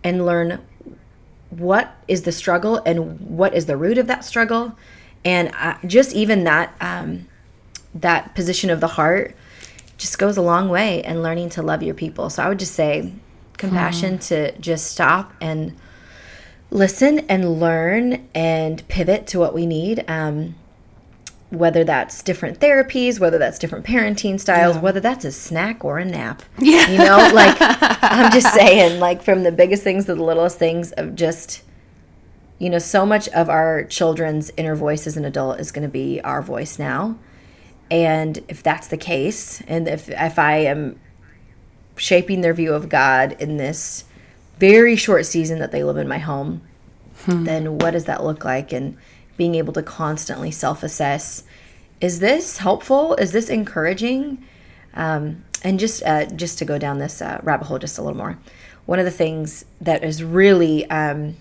and 0.04 0.26
learn 0.26 0.60
what 1.50 1.96
is 2.08 2.24
the 2.24 2.32
struggle 2.32 2.82
and 2.86 3.20
what 3.22 3.54
is 3.54 3.66
the 3.68 3.78
root 3.78 3.98
of 3.98 4.08
that 4.08 4.26
struggle 4.26 4.78
and 5.24 5.52
uh, 5.60 5.76
just 5.86 6.14
even 6.14 6.44
that 6.44 6.74
um, 6.82 7.28
that 7.96 8.36
position 8.36 8.70
of 8.70 8.80
the 8.82 8.88
heart 8.88 9.36
just 9.98 10.18
goes 10.20 10.38
a 10.38 10.42
long 10.42 10.70
way 10.70 11.04
in 11.04 11.22
learning 11.24 11.50
to 11.50 11.62
love 11.62 11.82
your 11.84 11.96
people 11.96 12.30
so 12.30 12.44
i 12.44 12.50
would 12.50 12.60
just 12.60 12.74
say 12.74 13.12
compassion 13.58 14.18
to 14.20 14.52
just 14.60 14.86
stop 14.92 15.34
and 15.42 15.76
listen 16.70 17.20
and 17.30 17.60
learn 17.60 18.28
and 18.36 18.88
pivot 18.88 19.26
to 19.28 19.40
what 19.40 19.54
we 19.54 19.66
need 19.66 20.04
um, 20.10 20.54
whether 21.50 21.84
that's 21.86 22.22
different 22.24 22.60
therapies 22.60 23.20
whether 23.20 23.38
that's 23.38 23.58
different 23.58 23.86
parenting 23.86 24.40
styles 24.40 24.76
Yeah. 24.76 24.82
whether 24.82 25.00
that's 25.00 25.24
a 25.26 25.32
snack 25.32 25.84
or 25.86 25.98
a 25.98 26.06
nap 26.06 26.42
Yeah. 26.60 26.90
you 26.90 26.98
know 26.98 27.18
like 27.34 27.56
i'm 27.60 28.32
just 28.32 28.54
saying 28.54 29.00
like 29.00 29.24
from 29.24 29.44
the 29.44 29.52
biggest 29.52 29.82
things 29.84 30.06
to 30.06 30.16
the 30.16 30.24
littlest 30.24 30.60
things 30.60 30.92
of 30.92 31.16
just 31.16 31.64
you 32.60 32.70
know 32.70 32.80
so 32.80 33.06
much 33.06 33.30
of 33.30 33.50
our 33.50 33.86
children's 33.86 34.52
inner 34.58 34.76
voice 34.76 35.08
as 35.08 35.16
an 35.16 35.24
adult 35.26 35.60
is 35.60 35.72
going 35.72 35.84
to 35.88 35.92
be 35.92 36.20
our 36.22 36.42
voice 36.42 36.78
now 36.78 37.18
and 37.90 38.44
if 38.48 38.62
that's 38.62 38.88
the 38.88 38.98
case 38.98 39.62
and 39.68 39.88
if 39.88 40.10
if 40.10 40.38
i 40.38 40.58
am 40.58 41.00
shaping 41.96 42.42
their 42.42 42.54
view 42.54 42.74
of 42.74 42.90
god 42.90 43.36
in 43.40 43.58
this 43.58 44.04
very 44.60 44.96
short 44.96 45.26
season 45.26 45.60
that 45.60 45.72
they 45.72 45.84
live 45.84 45.98
in 45.98 46.08
my 46.08 46.18
home 46.18 46.62
then 47.26 47.78
what 47.80 47.92
does 47.92 48.06
that 48.06 48.24
look 48.24 48.46
like? 48.46 48.72
And 48.72 48.98
being 49.36 49.56
able 49.56 49.74
to 49.74 49.84
constantly 49.84 50.52
self-assess 50.52 51.44
is 52.00 52.20
this 52.20 52.60
helpful? 52.60 53.16
Is 53.16 53.32
this 53.32 53.50
encouraging? 53.50 54.44
Um, 54.94 55.44
and 55.64 55.80
just 55.80 56.04
uh, 56.04 56.26
just 56.26 56.60
to 56.60 56.66
go 56.66 56.78
down 56.78 57.00
this 57.00 57.22
uh, 57.22 57.40
rabbit 57.44 57.66
hole 57.66 57.80
just 57.80 57.98
a 57.98 58.04
little 58.04 58.18
more 58.18 58.38
one 58.86 59.00
of 59.00 59.06
the 59.06 59.12
things 59.12 59.66
that 59.82 60.04
is 60.04 60.24
really 60.24 60.88
um, 60.92 61.36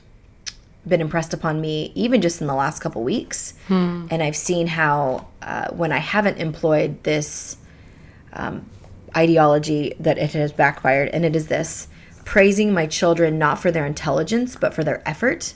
been 0.88 1.00
impressed 1.00 1.34
upon 1.34 1.60
me 1.60 1.92
even 1.94 2.20
just 2.22 2.40
in 2.40 2.46
the 2.46 2.54
last 2.54 2.80
couple 2.80 3.02
weeks. 3.02 3.54
And 4.10 4.22
i've 4.22 4.36
seen 4.36 4.66
how 4.68 5.26
uh, 5.42 5.68
when 5.72 5.92
i 5.92 5.98
haven't 5.98 6.38
employed 6.38 7.02
this 7.02 7.56
um, 8.32 8.64
ideology 9.16 9.94
that 9.98 10.18
it 10.18 10.32
has 10.32 10.52
backfired 10.52 11.08
and 11.08 11.24
it 11.24 11.34
is 11.34 11.48
this 11.48 11.88
praising 12.24 12.72
my 12.72 12.86
children 12.86 13.38
not 13.38 13.58
for 13.58 13.70
their 13.70 13.86
intelligence 13.86 14.56
but 14.56 14.74
for 14.74 14.84
their 14.84 15.02
effort 15.08 15.54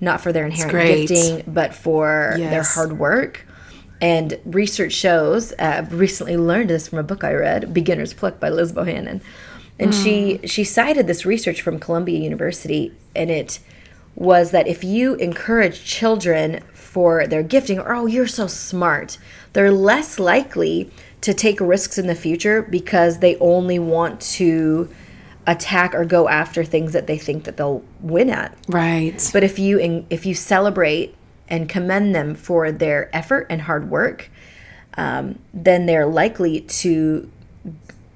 not 0.00 0.20
for 0.20 0.32
their 0.32 0.46
inherent 0.46 1.08
gifting 1.08 1.52
but 1.52 1.74
for 1.74 2.34
their 2.50 2.62
hard 2.62 2.98
work. 2.98 3.46
And 4.00 4.38
research 4.44 4.92
shows 4.92 5.52
uh, 5.52 5.56
I've 5.78 5.98
recently 5.98 6.36
learned 6.36 6.70
this 6.70 6.88
from 6.88 6.98
a 6.98 7.02
book 7.02 7.24
i 7.24 7.32
read 7.32 7.72
beginner's 7.72 8.12
pluck 8.12 8.38
by 8.40 8.50
liz 8.50 8.72
bohannon. 8.72 9.20
And 9.78 9.94
she 9.94 10.40
she 10.46 10.64
cited 10.64 11.06
this 11.06 11.24
research 11.26 11.62
from 11.62 11.78
columbia 11.78 12.18
university 12.18 12.92
and 13.14 13.30
it 13.30 13.58
was 14.16 14.50
that 14.50 14.66
if 14.66 14.82
you 14.82 15.14
encourage 15.16 15.84
children 15.84 16.60
for 16.72 17.26
their 17.26 17.42
gifting 17.42 17.78
or 17.78 17.94
oh 17.94 18.06
you're 18.06 18.26
so 18.26 18.46
smart 18.46 19.18
they're 19.52 19.70
less 19.70 20.18
likely 20.18 20.90
to 21.20 21.32
take 21.32 21.60
risks 21.60 21.98
in 21.98 22.06
the 22.06 22.14
future 22.14 22.62
because 22.62 23.18
they 23.18 23.36
only 23.36 23.78
want 23.78 24.20
to 24.20 24.88
attack 25.46 25.94
or 25.94 26.04
go 26.04 26.28
after 26.28 26.64
things 26.64 26.92
that 26.92 27.06
they 27.06 27.18
think 27.18 27.44
that 27.44 27.56
they'll 27.56 27.84
win 28.00 28.30
at 28.30 28.56
Right. 28.68 29.30
but 29.32 29.44
if 29.44 29.58
you 29.58 30.04
if 30.10 30.26
you 30.26 30.34
celebrate 30.34 31.14
and 31.48 31.68
commend 31.68 32.14
them 32.14 32.34
for 32.34 32.72
their 32.72 33.14
effort 33.14 33.46
and 33.48 33.62
hard 33.62 33.88
work, 33.88 34.28
um, 34.96 35.38
then 35.54 35.86
they're 35.86 36.06
likely 36.06 36.62
to 36.62 37.30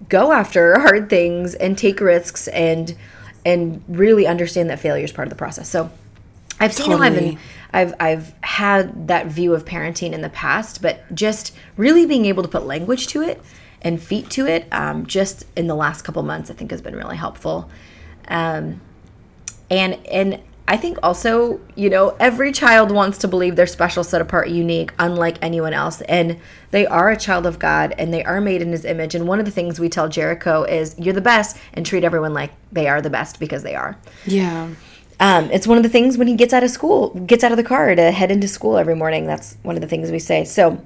go 0.08 0.32
after 0.32 0.80
hard 0.80 1.08
things 1.08 1.54
and 1.54 1.78
take 1.78 2.00
risks 2.00 2.48
and 2.48 2.96
and 3.44 3.82
really 3.88 4.26
understand 4.26 4.70
that 4.70 4.80
failure 4.80 5.04
is 5.04 5.12
part 5.12 5.26
of 5.26 5.30
the 5.30 5.36
process. 5.36 5.68
So 5.68 5.90
I've 6.58 6.72
seen 6.74 6.92
I've 6.92 7.14
Totally. 7.14 7.30
been, 7.32 7.38
I've 7.72 7.94
I've 7.98 8.34
had 8.42 9.08
that 9.08 9.26
view 9.26 9.54
of 9.54 9.64
parenting 9.64 10.12
in 10.12 10.20
the 10.20 10.28
past, 10.28 10.82
but 10.82 11.12
just 11.14 11.54
really 11.76 12.04
being 12.04 12.26
able 12.26 12.42
to 12.42 12.48
put 12.48 12.66
language 12.66 13.06
to 13.08 13.22
it 13.22 13.40
and 13.82 14.00
feet 14.00 14.28
to 14.30 14.46
it, 14.46 14.66
um, 14.70 15.06
just 15.06 15.46
in 15.56 15.66
the 15.66 15.74
last 15.74 16.02
couple 16.02 16.22
months, 16.22 16.50
I 16.50 16.54
think 16.54 16.70
has 16.70 16.82
been 16.82 16.94
really 16.94 17.16
helpful. 17.16 17.70
Um, 18.28 18.80
and 19.70 19.94
and 20.06 20.40
I 20.70 20.76
think 20.76 20.98
also, 21.02 21.60
you 21.74 21.90
know, 21.90 22.16
every 22.20 22.52
child 22.52 22.92
wants 22.92 23.18
to 23.18 23.28
believe 23.28 23.56
they're 23.56 23.66
special, 23.66 24.04
set 24.04 24.20
apart, 24.20 24.50
unique, 24.50 24.92
unlike 25.00 25.36
anyone 25.42 25.72
else, 25.72 26.00
and 26.02 26.38
they 26.70 26.86
are 26.86 27.10
a 27.10 27.16
child 27.16 27.44
of 27.44 27.58
God, 27.58 27.92
and 27.98 28.14
they 28.14 28.22
are 28.22 28.40
made 28.40 28.62
in 28.62 28.70
His 28.70 28.84
image. 28.84 29.16
And 29.16 29.26
one 29.26 29.40
of 29.40 29.46
the 29.46 29.50
things 29.50 29.80
we 29.80 29.88
tell 29.88 30.08
Jericho 30.08 30.62
is, 30.62 30.94
"You're 30.96 31.12
the 31.12 31.20
best," 31.20 31.56
and 31.74 31.84
treat 31.84 32.04
everyone 32.04 32.34
like 32.34 32.52
they 32.70 32.86
are 32.86 33.02
the 33.02 33.10
best 33.10 33.40
because 33.40 33.64
they 33.64 33.74
are. 33.74 33.98
Yeah. 34.24 34.68
Um, 35.18 35.50
it's 35.50 35.66
one 35.66 35.76
of 35.76 35.82
the 35.82 35.88
things 35.88 36.16
when 36.16 36.28
he 36.28 36.36
gets 36.36 36.54
out 36.54 36.62
of 36.62 36.70
school, 36.70 37.10
gets 37.26 37.42
out 37.42 37.50
of 37.50 37.56
the 37.56 37.64
car 37.64 37.92
to 37.96 38.12
head 38.12 38.30
into 38.30 38.46
school 38.46 38.78
every 38.78 38.94
morning. 38.94 39.26
That's 39.26 39.56
one 39.62 39.74
of 39.74 39.82
the 39.82 39.88
things 39.88 40.12
we 40.12 40.20
say. 40.20 40.44
So, 40.44 40.80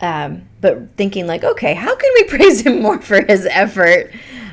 um, 0.00 0.48
but 0.62 0.96
thinking 0.96 1.26
like, 1.26 1.44
okay, 1.44 1.74
how 1.74 1.94
can 1.94 2.10
we 2.14 2.24
praise 2.28 2.62
him 2.62 2.80
more 2.80 2.98
for 3.02 3.22
his 3.26 3.44
effort 3.50 4.10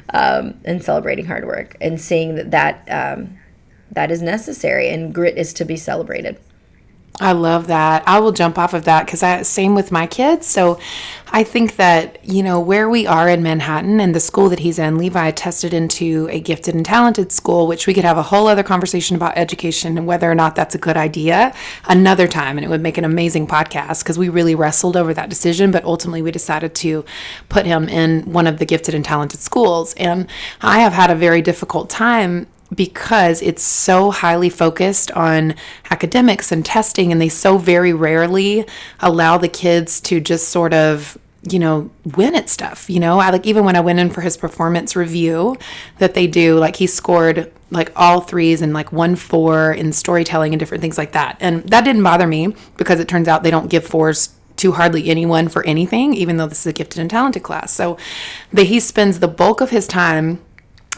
um, 0.10 0.60
and 0.66 0.84
celebrating 0.84 1.28
hard 1.28 1.46
work 1.46 1.78
and 1.80 2.00
seeing 2.02 2.36
that 2.36 2.52
that 2.52 2.84
um, 2.90 3.40
that 3.94 4.12
is 4.12 4.22
necessary 4.22 4.90
and 4.90 5.14
grit 5.14 5.38
is 5.38 5.54
to 5.54 5.66
be 5.66 5.78
celebrated. 5.78 6.38
I 7.22 7.34
love 7.34 7.68
that. 7.68 8.04
I 8.08 8.20
will 8.20 8.32
jump 8.32 8.58
off 8.58 8.74
of 8.74 8.86
that 8.86 9.06
because 9.06 9.22
I 9.22 9.44
same 9.44 9.76
with 9.76 9.92
my 9.92 10.08
kids. 10.08 10.48
So 10.48 10.80
I 11.32 11.44
think 11.44 11.76
that, 11.76 12.18
you 12.28 12.42
know, 12.42 12.60
where 12.60 12.90
we 12.90 13.06
are 13.06 13.30
in 13.30 13.44
Manhattan 13.44 14.00
and 14.00 14.16
the 14.16 14.20
school 14.20 14.50
that 14.50 14.60
he's 14.60 14.80
in, 14.80 14.98
Levi 14.98 15.30
tested 15.32 15.76
into 15.76 16.28
a 16.32 16.40
gifted 16.40 16.74
and 16.74 16.84
talented 16.84 17.32
school, 17.32 17.68
which 17.68 17.86
we 17.86 17.94
could 17.94 18.04
have 18.04 18.18
a 18.18 18.24
whole 18.24 18.48
other 18.48 18.64
conversation 18.64 19.16
about 19.16 19.38
education 19.38 19.96
and 19.96 20.08
whether 20.08 20.30
or 20.30 20.34
not 20.34 20.56
that's 20.56 20.74
a 20.74 20.80
good 20.80 20.98
idea 20.98 21.54
another 21.86 22.28
time. 22.28 22.58
And 22.58 22.66
it 22.66 22.70
would 22.70 22.82
make 22.82 22.98
an 22.98 23.06
amazing 23.06 23.46
podcast 23.46 24.04
because 24.04 24.18
we 24.18 24.30
really 24.30 24.56
wrestled 24.56 24.98
over 24.98 25.14
that 25.14 25.30
decision. 25.30 25.70
But 25.70 25.84
ultimately, 25.86 26.24
we 26.24 26.32
decided 26.32 26.74
to 26.76 27.06
put 27.48 27.68
him 27.68 27.88
in 27.90 28.24
one 28.24 28.48
of 28.48 28.58
the 28.58 28.66
gifted 28.66 28.96
and 28.96 29.06
talented 29.06 29.40
schools. 29.40 29.94
And 29.96 30.28
I 30.62 30.80
have 30.80 30.94
had 30.94 31.12
a 31.12 31.16
very 31.16 31.44
difficult 31.44 31.92
time 31.92 32.48
because 32.74 33.42
it's 33.42 33.64
so 33.64 34.12
highly 34.12 34.50
focused 34.50 35.12
on 35.12 35.56
academics 35.90 36.52
and 36.52 36.66
testing, 36.66 37.12
and 37.12 37.22
they 37.22 37.30
so 37.30 37.58
very 37.58 37.94
rarely 37.94 38.66
allow 39.00 39.38
the 39.38 39.50
kids 39.50 40.00
to 40.02 40.20
just 40.20 40.50
sort 40.50 40.74
of 40.74 41.18
you 41.50 41.60
know 41.60 41.92
win 42.16 42.36
at 42.36 42.48
stuff 42.48 42.90
you 42.90 43.02
know? 43.02 43.20
I 43.20 43.30
like 43.30 43.46
even 43.46 43.66
when 43.66 43.76
i 43.76 43.82
went 43.82 44.00
in 44.00 44.10
for 44.10 44.22
his 44.22 44.38
performance 44.38 44.96
review 44.96 45.58
that 45.98 46.14
they 46.14 46.26
do 46.26 46.58
like 46.58 46.78
he 46.78 46.88
scored 46.88 47.52
like 47.74 47.92
all 47.96 48.22
threes 48.22 48.62
and 48.62 48.74
like 48.74 48.92
one 48.92 49.16
four 49.16 49.74
in 49.74 49.92
storytelling 49.92 50.54
and 50.54 50.60
different 50.60 50.82
things 50.82 50.98
like 50.98 51.12
that. 51.14 51.38
And 51.40 51.64
that 51.64 51.84
didn't 51.84 52.04
bother 52.04 52.28
me 52.28 52.56
because 52.78 53.00
it 53.00 53.08
turns 53.08 53.28
out 53.28 53.44
they 53.44 53.52
don't 53.52 53.70
give 53.70 53.86
fours 53.86 54.36
to 54.58 54.74
hardly 54.74 55.10
anyone 55.10 55.50
for 55.50 55.66
anything 55.66 56.14
even 56.14 56.38
though 56.38 56.48
this 56.48 56.62
is 56.62 56.68
a 56.68 56.74
gifted 56.74 57.00
and 57.00 57.10
talented 57.10 57.44
class. 57.44 57.74
So 57.74 57.98
that 58.54 58.68
he 58.68 58.80
spends 58.80 59.20
the 59.20 59.28
bulk 59.28 59.60
of 59.60 59.72
his 59.72 59.88
time 59.88 60.40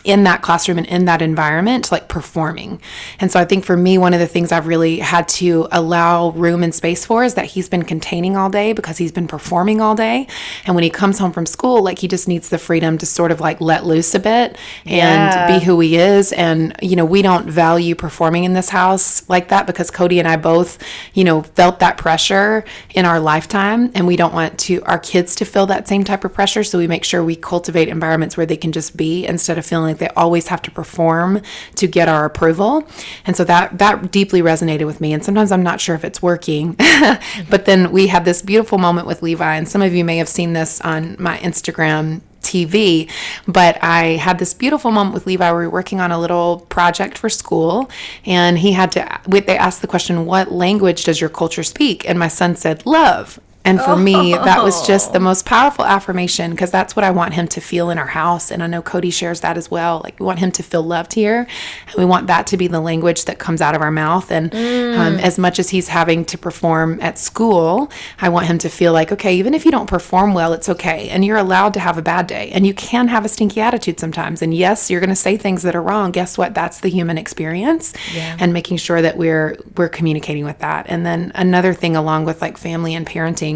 in 0.05 0.23
that 0.23 0.41
classroom 0.41 0.77
and 0.77 0.87
in 0.87 1.05
that 1.05 1.21
environment, 1.21 1.91
like 1.91 2.07
performing. 2.07 2.81
And 3.19 3.31
so 3.31 3.39
I 3.39 3.45
think 3.45 3.65
for 3.65 3.75
me, 3.75 3.97
one 3.97 4.13
of 4.13 4.19
the 4.19 4.27
things 4.27 4.51
I've 4.51 4.67
really 4.67 4.99
had 4.99 5.27
to 5.29 5.67
allow 5.71 6.29
room 6.31 6.63
and 6.63 6.73
space 6.73 7.05
for 7.05 7.23
is 7.23 7.33
that 7.33 7.45
he's 7.45 7.67
been 7.67 7.83
containing 7.83 8.37
all 8.37 8.49
day 8.49 8.73
because 8.73 8.97
he's 8.97 9.11
been 9.11 9.27
performing 9.27 9.81
all 9.81 9.95
day. 9.95 10.27
And 10.65 10.75
when 10.75 10.83
he 10.83 10.89
comes 10.89 11.17
home 11.19 11.31
from 11.31 11.45
school, 11.45 11.81
like 11.83 11.99
he 11.99 12.07
just 12.07 12.27
needs 12.27 12.49
the 12.49 12.57
freedom 12.57 12.97
to 12.99 13.05
sort 13.05 13.31
of 13.31 13.39
like 13.39 13.59
let 13.59 13.85
loose 13.85 14.13
a 14.13 14.19
bit 14.19 14.57
and 14.85 15.33
Yeah. 15.33 15.47
be 15.47 15.59
who 15.59 15.79
he 15.79 15.97
is. 15.97 16.31
And, 16.33 16.75
you 16.81 16.95
know, 16.95 17.05
we 17.05 17.21
don't 17.21 17.49
value 17.49 17.95
performing 17.95 18.43
in 18.43 18.53
this 18.53 18.69
house 18.69 19.27
like 19.27 19.47
that 19.49 19.65
because 19.65 19.89
Cody 19.89 20.19
and 20.19 20.27
I 20.27 20.35
both, 20.35 20.77
you 21.13 21.23
know, 21.23 21.41
felt 21.41 21.79
that 21.79 21.97
pressure 21.97 22.63
in 22.93 23.05
our 23.05 23.19
lifetime. 23.19 23.91
And 23.95 24.05
we 24.05 24.15
don't 24.15 24.33
want 24.33 24.59
to 24.59 24.81
our 24.83 24.99
kids 24.99 25.35
to 25.35 25.45
feel 25.45 25.65
that 25.67 25.87
same 25.87 26.03
type 26.03 26.23
of 26.23 26.33
pressure. 26.33 26.63
So 26.63 26.77
we 26.77 26.87
make 26.87 27.03
sure 27.03 27.23
we 27.23 27.35
cultivate 27.35 27.87
environments 27.87 28.37
where 28.37 28.45
they 28.45 28.57
can 28.57 28.71
just 28.71 28.95
be 28.95 29.25
instead 29.25 29.57
of 29.57 29.65
feeling 29.65 29.94
like 29.95 30.09
they 30.09 30.13
always 30.15 30.47
have 30.47 30.61
to 30.63 30.71
perform 30.71 31.41
to 31.75 31.87
get 31.87 32.07
our 32.07 32.25
approval. 32.25 32.87
And 33.25 33.35
so 33.35 33.43
that 33.45 33.77
that 33.79 34.11
deeply 34.11 34.41
resonated 34.41 34.85
with 34.85 35.01
me. 35.01 35.13
And 35.13 35.23
sometimes 35.23 35.51
I'm 35.51 35.63
not 35.63 35.81
sure 35.81 35.95
if 35.95 36.03
it's 36.03 36.21
working. 36.21 36.73
but 37.49 37.65
then 37.65 37.91
we 37.91 38.07
had 38.07 38.25
this 38.25 38.41
beautiful 38.41 38.77
moment 38.77 39.07
with 39.07 39.21
Levi, 39.21 39.55
and 39.55 39.67
some 39.67 39.81
of 39.81 39.93
you 39.93 40.03
may 40.03 40.17
have 40.17 40.29
seen 40.29 40.53
this 40.53 40.81
on 40.81 41.15
my 41.19 41.37
Instagram 41.39 42.21
TV, 42.41 43.09
but 43.47 43.83
I 43.83 44.17
had 44.17 44.37
this 44.37 44.53
beautiful 44.53 44.91
moment 44.91 45.15
with 45.15 45.25
Levi. 45.25 45.51
We 45.51 45.57
were 45.57 45.69
working 45.69 45.99
on 45.99 46.11
a 46.11 46.19
little 46.19 46.59
project 46.69 47.17
for 47.17 47.27
school, 47.29 47.89
and 48.25 48.59
he 48.59 48.73
had 48.73 48.91
to. 48.93 49.19
They 49.27 49.57
asked 49.57 49.81
the 49.81 49.87
question, 49.87 50.25
"What 50.25 50.51
language 50.51 51.03
does 51.05 51.19
your 51.19 51.29
culture 51.29 51.63
speak?" 51.63 52.07
And 52.07 52.19
my 52.19 52.27
son 52.27 52.55
said, 52.55 52.85
"Love." 52.85 53.39
And 53.65 53.81
for 53.81 53.95
me, 53.95 54.33
that 54.33 54.63
was 54.63 54.85
just 54.85 55.11
the 55.11 55.19
most 55.19 55.45
powerful 55.45 55.83
affirmation 55.83 56.51
because 56.51 56.71
that's 56.71 56.95
what 56.95 57.03
I 57.03 57.11
want 57.11 57.33
him 57.33 57.47
to 57.49 57.59
feel 57.59 57.89
in 57.89 57.97
our 57.97 58.05
house. 58.07 58.51
And 58.51 58.61
I 58.61 58.67
know 58.67 58.81
Cody 58.81 59.09
shares 59.09 59.41
that 59.41 59.57
as 59.57 59.71
well. 59.71 60.01
Like, 60.03 60.19
we 60.19 60.25
want 60.25 60.39
him 60.39 60.51
to 60.51 60.63
feel 60.63 60.83
loved 60.83 61.13
here. 61.13 61.47
And 61.87 61.95
we 61.97 62.05
want 62.05 62.27
that 62.27 62.45
to 62.47 62.57
be 62.57 62.67
the 62.67 62.79
language 62.79 63.25
that 63.25 63.39
comes 63.39 63.61
out 63.61 63.75
of 63.75 63.81
our 63.81 63.91
mouth. 63.91 64.31
And 64.31 64.53
um, 64.53 65.19
as 65.19 65.39
much 65.39 65.57
as 65.57 65.71
he's 65.71 65.87
having 65.87 66.25
to 66.25 66.37
perform 66.37 67.01
at 67.01 67.17
school, 67.17 67.91
I 68.21 68.29
want 68.29 68.45
him 68.45 68.57
to 68.59 68.69
feel 68.69 68.93
like, 68.93 69.11
okay, 69.11 69.35
even 69.35 69.53
if 69.53 69.65
you 69.65 69.71
don't 69.71 69.87
perform 69.87 70.33
well, 70.33 70.53
it's 70.53 70.69
okay. 70.69 71.09
And 71.09 71.25
you're 71.25 71.37
allowed 71.37 71.73
to 71.73 71.79
have 71.79 71.97
a 71.97 72.03
bad 72.03 72.27
day. 72.27 72.51
And 72.51 72.67
you 72.67 72.73
can 72.73 73.07
have 73.07 73.25
a 73.25 73.29
stinky 73.29 73.61
attitude 73.61 73.99
sometimes. 73.99 74.41
And 74.41 74.53
yes, 74.53 74.91
you're 74.91 75.01
going 75.01 75.09
to 75.09 75.15
say 75.15 75.37
things 75.37 75.63
that 75.63 75.75
are 75.75 75.81
wrong. 75.81 76.11
Guess 76.11 76.37
what? 76.37 76.53
That's 76.53 76.81
the 76.81 76.89
human 76.89 77.17
experience. 77.17 77.93
Yeah. 78.13 78.37
And 78.39 78.53
making 78.53 78.77
sure 78.77 79.01
that 79.01 79.17
we're 79.17 79.57
we're 79.75 79.89
communicating 79.89 80.45
with 80.45 80.59
that. 80.59 80.85
And 80.87 81.05
then 81.05 81.31
another 81.33 81.73
thing 81.73 81.95
along 81.95 82.25
with 82.25 82.41
like 82.41 82.57
family 82.57 82.93
and 82.93 83.07
parenting 83.07 83.54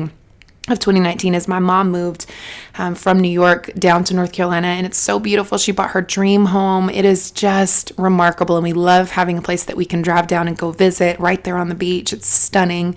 of 0.72 0.80
2019 0.80 1.34
is 1.36 1.48
my 1.48 1.60
mom 1.60 1.92
moved 1.92 2.26
um, 2.80 2.96
from 2.96 3.20
New 3.20 3.30
York 3.30 3.74
down 3.74 4.04
to 4.06 4.14
North 4.14 4.32
Carolina, 4.32 4.68
and 4.68 4.86
it's 4.86 4.98
so 4.98 5.20
beautiful. 5.20 5.58
She 5.58 5.72
bought 5.72 5.92
her 5.92 6.02
dream 6.02 6.46
home. 6.46 6.90
It 6.90 7.04
is 7.04 7.30
just 7.32 7.92
remarkable, 7.98 8.56
and 8.56 8.64
we 8.64 8.74
love 8.74 9.12
having 9.12 9.38
a 9.38 9.42
place 9.42 9.66
that 9.66 9.76
we 9.76 9.86
can 9.86 10.02
drive 10.02 10.28
down 10.28 10.48
and 10.48 10.58
go 10.58 10.72
visit 10.72 11.20
right 11.20 11.44
there 11.44 11.58
on 11.58 11.68
the 11.70 11.76
beach. 11.76 12.14
It's 12.14 12.28
stunning, 12.28 12.96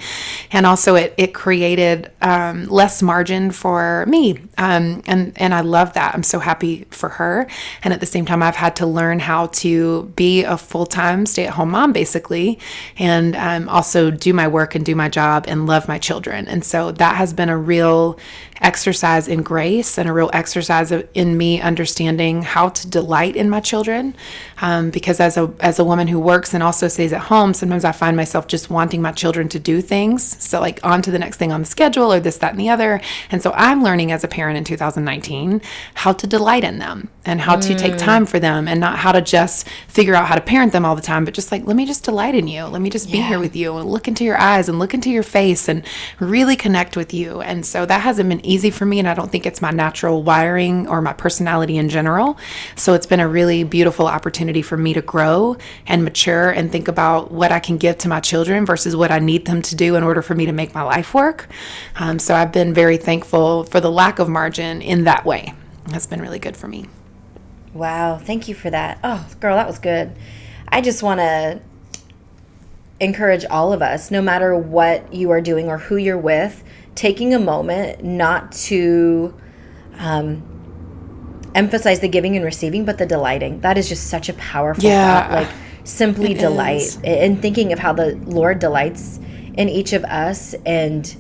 and 0.52 0.66
also 0.66 0.94
it 0.94 1.14
it 1.16 1.34
created 1.34 2.12
um, 2.20 2.66
less 2.66 3.02
margin 3.02 3.50
for 3.50 4.06
me, 4.06 4.38
um, 4.56 5.02
and 5.06 5.32
and 5.36 5.52
I 5.52 5.62
love 5.62 5.94
that. 5.94 6.14
I'm 6.14 6.22
so 6.22 6.38
happy 6.38 6.86
for 6.90 7.08
her, 7.08 7.48
and 7.82 7.92
at 7.92 8.00
the 8.00 8.06
same 8.06 8.24
time, 8.24 8.42
I've 8.42 8.56
had 8.56 8.76
to 8.76 8.86
learn 8.86 9.18
how 9.18 9.46
to 9.46 10.04
be 10.14 10.44
a 10.44 10.56
full 10.56 10.86
time 10.86 11.26
stay 11.26 11.46
at 11.46 11.54
home 11.54 11.70
mom, 11.72 11.92
basically, 11.92 12.58
and 12.98 13.34
um, 13.34 13.68
also 13.68 14.10
do 14.10 14.32
my 14.32 14.46
work 14.46 14.74
and 14.74 14.84
do 14.84 14.94
my 14.94 15.08
job 15.08 15.44
and 15.48 15.66
love 15.66 15.88
my 15.88 15.98
children, 15.98 16.46
and 16.46 16.64
so 16.64 16.92
that 16.92 17.16
has 17.16 17.32
been 17.32 17.48
a 17.48 17.58
real 17.62 18.18
exercise 18.60 19.26
in 19.26 19.42
grace 19.42 19.98
and 19.98 20.08
a 20.08 20.12
real 20.12 20.30
exercise 20.32 20.92
of, 20.92 21.06
in 21.14 21.36
me 21.36 21.60
understanding 21.60 22.42
how 22.42 22.68
to 22.68 22.88
delight 22.88 23.36
in 23.36 23.50
my 23.50 23.60
children. 23.60 24.14
Um, 24.60 24.90
because 24.90 25.18
as 25.20 25.36
a 25.36 25.52
as 25.60 25.78
a 25.78 25.84
woman 25.84 26.06
who 26.06 26.20
works 26.20 26.54
and 26.54 26.62
also 26.62 26.88
stays 26.88 27.12
at 27.12 27.22
home, 27.22 27.54
sometimes 27.54 27.84
I 27.84 27.92
find 27.92 28.16
myself 28.16 28.46
just 28.46 28.70
wanting 28.70 29.02
my 29.02 29.12
children 29.12 29.48
to 29.50 29.58
do 29.58 29.80
things. 29.80 30.22
So 30.42 30.60
like 30.60 30.80
on 30.84 31.02
to 31.02 31.10
the 31.10 31.18
next 31.18 31.38
thing 31.38 31.52
on 31.52 31.60
the 31.60 31.66
schedule 31.66 32.12
or 32.12 32.20
this, 32.20 32.38
that, 32.38 32.52
and 32.52 32.60
the 32.60 32.68
other. 32.68 33.00
And 33.30 33.42
so 33.42 33.52
I'm 33.54 33.82
learning 33.82 34.12
as 34.12 34.22
a 34.24 34.28
parent 34.28 34.56
in 34.56 34.64
2019 34.64 35.60
how 35.94 36.12
to 36.12 36.26
delight 36.26 36.64
in 36.64 36.78
them 36.78 37.08
and 37.24 37.40
how 37.40 37.56
to 37.56 37.74
take 37.74 37.96
time 37.96 38.26
for 38.26 38.40
them 38.40 38.66
and 38.66 38.80
not 38.80 38.98
how 38.98 39.12
to 39.12 39.20
just 39.20 39.68
figure 39.86 40.14
out 40.14 40.26
how 40.26 40.34
to 40.34 40.40
parent 40.40 40.72
them 40.72 40.84
all 40.84 40.96
the 40.96 41.02
time, 41.02 41.24
but 41.24 41.34
just 41.34 41.52
like 41.52 41.64
let 41.66 41.76
me 41.76 41.86
just 41.86 42.04
delight 42.04 42.34
in 42.34 42.48
you. 42.48 42.64
Let 42.64 42.82
me 42.82 42.90
just 42.90 43.12
be 43.12 43.20
here 43.20 43.38
with 43.38 43.54
you 43.54 43.76
and 43.76 43.88
look 43.88 44.08
into 44.08 44.24
your 44.24 44.38
eyes 44.38 44.68
and 44.68 44.78
look 44.78 44.92
into 44.92 45.10
your 45.10 45.22
face 45.22 45.68
and 45.68 45.84
really 46.18 46.56
connect 46.56 46.96
with 46.96 47.14
you. 47.14 47.40
And 47.40 47.64
so 47.64 47.86
that 47.86 48.00
hasn't 48.00 48.28
been 48.28 48.44
easy 48.44 48.70
for 48.70 48.86
me. 48.86 48.98
And 48.98 49.08
I 49.08 49.14
don't 49.14 49.30
think 49.30 49.46
it's 49.46 49.62
my 49.62 49.70
natural 49.70 50.22
wiring 50.22 50.88
or 50.88 51.00
my 51.00 51.12
personality 51.12 51.76
in 51.76 51.88
general. 51.88 52.36
So 52.74 52.94
it's 52.94 53.06
been 53.06 53.20
a 53.20 53.28
really 53.28 53.62
beautiful 53.62 54.06
opportunity 54.06 54.62
for 54.62 54.76
me 54.76 54.92
to 54.94 55.02
grow 55.02 55.56
and 55.86 56.04
mature 56.04 56.50
and 56.50 56.72
think 56.72 56.88
about 56.88 57.30
what 57.30 57.52
I 57.52 57.60
can 57.60 57.76
give 57.76 57.98
to 57.98 58.08
my 58.08 58.20
children 58.20 58.66
versus 58.66 58.96
what 58.96 59.12
I 59.12 59.20
need 59.20 59.46
them 59.46 59.62
to 59.62 59.76
do 59.76 59.94
in 59.94 60.02
order 60.02 60.22
for 60.22 60.34
me 60.34 60.46
to 60.46 60.52
make 60.52 60.74
my 60.74 60.82
life 60.82 61.14
work. 61.14 61.48
Um, 61.96 62.18
so 62.18 62.34
I've 62.34 62.52
been 62.52 62.74
very 62.74 62.96
thankful 62.96 63.64
for 63.64 63.80
the 63.80 63.90
lack 63.90 64.18
of 64.18 64.28
margin 64.28 64.82
in 64.82 65.04
that 65.04 65.24
way. 65.24 65.54
That's 65.86 66.06
been 66.06 66.20
really 66.20 66.38
good 66.38 66.56
for 66.56 66.68
me. 66.68 66.86
Wow, 67.74 68.18
thank 68.18 68.48
you 68.48 68.54
for 68.54 68.70
that. 68.70 68.98
Oh, 69.02 69.26
girl, 69.40 69.56
that 69.56 69.66
was 69.66 69.78
good. 69.78 70.12
I 70.68 70.80
just 70.80 71.02
want 71.02 71.20
to 71.20 71.60
encourage 73.00 73.44
all 73.46 73.72
of 73.72 73.82
us, 73.82 74.10
no 74.10 74.22
matter 74.22 74.56
what 74.56 75.12
you 75.12 75.30
are 75.30 75.40
doing 75.40 75.68
or 75.68 75.78
who 75.78 75.96
you're 75.96 76.18
with, 76.18 76.62
taking 76.94 77.34
a 77.34 77.38
moment 77.38 78.04
not 78.04 78.52
to 78.52 79.34
um, 79.98 80.42
emphasize 81.54 82.00
the 82.00 82.08
giving 82.08 82.36
and 82.36 82.44
receiving, 82.44 82.84
but 82.84 82.98
the 82.98 83.06
delighting. 83.06 83.60
That 83.60 83.78
is 83.78 83.88
just 83.88 84.08
such 84.08 84.28
a 84.28 84.34
powerful 84.34 84.84
Yeah, 84.84 85.22
thought. 85.28 85.32
Like 85.32 85.48
simply 85.84 86.34
delight 86.34 86.82
is. 86.82 86.98
and 87.02 87.40
thinking 87.42 87.72
of 87.72 87.78
how 87.78 87.92
the 87.92 88.14
Lord 88.24 88.58
delights 88.58 89.18
in 89.54 89.68
each 89.68 89.92
of 89.92 90.04
us 90.04 90.54
and 90.64 91.14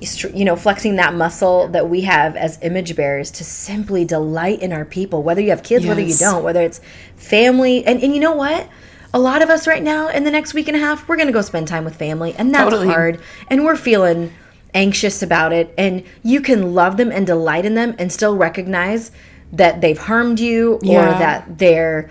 you 0.00 0.44
know, 0.44 0.56
flexing 0.56 0.96
that 0.96 1.14
muscle 1.14 1.68
that 1.68 1.88
we 1.88 2.02
have 2.02 2.36
as 2.36 2.58
image 2.62 2.96
bearers 2.96 3.30
to 3.32 3.44
simply 3.44 4.04
delight 4.04 4.60
in 4.60 4.72
our 4.72 4.84
people, 4.84 5.22
whether 5.22 5.40
you 5.40 5.50
have 5.50 5.62
kids, 5.62 5.86
whether 5.86 6.00
you 6.00 6.16
don't, 6.16 6.42
whether 6.42 6.62
it's 6.62 6.80
family. 7.16 7.84
And, 7.84 8.02
and 8.02 8.14
you 8.14 8.20
know 8.20 8.32
what? 8.32 8.68
A 9.12 9.18
lot 9.18 9.42
of 9.42 9.50
us 9.50 9.66
right 9.66 9.82
now 9.82 10.08
in 10.08 10.24
the 10.24 10.30
next 10.30 10.54
week 10.54 10.68
and 10.68 10.76
a 10.76 10.80
half, 10.80 11.08
we're 11.08 11.16
going 11.16 11.26
to 11.26 11.32
go 11.32 11.42
spend 11.42 11.68
time 11.68 11.84
with 11.84 11.96
family. 11.96 12.34
And 12.38 12.54
that's 12.54 12.70
Totally. 12.70 12.88
hard. 12.88 13.20
And 13.48 13.64
we're 13.64 13.76
feeling 13.76 14.32
anxious 14.72 15.22
about 15.22 15.52
it. 15.52 15.74
And 15.76 16.04
you 16.22 16.40
can 16.40 16.74
love 16.74 16.96
them 16.96 17.10
and 17.12 17.26
delight 17.26 17.66
in 17.66 17.74
them 17.74 17.94
and 17.98 18.12
still 18.12 18.36
recognize 18.36 19.10
that 19.52 19.80
they've 19.80 19.98
harmed 19.98 20.40
you 20.40 20.74
or 20.74 20.80
that 20.80 21.58
they're 21.58 22.10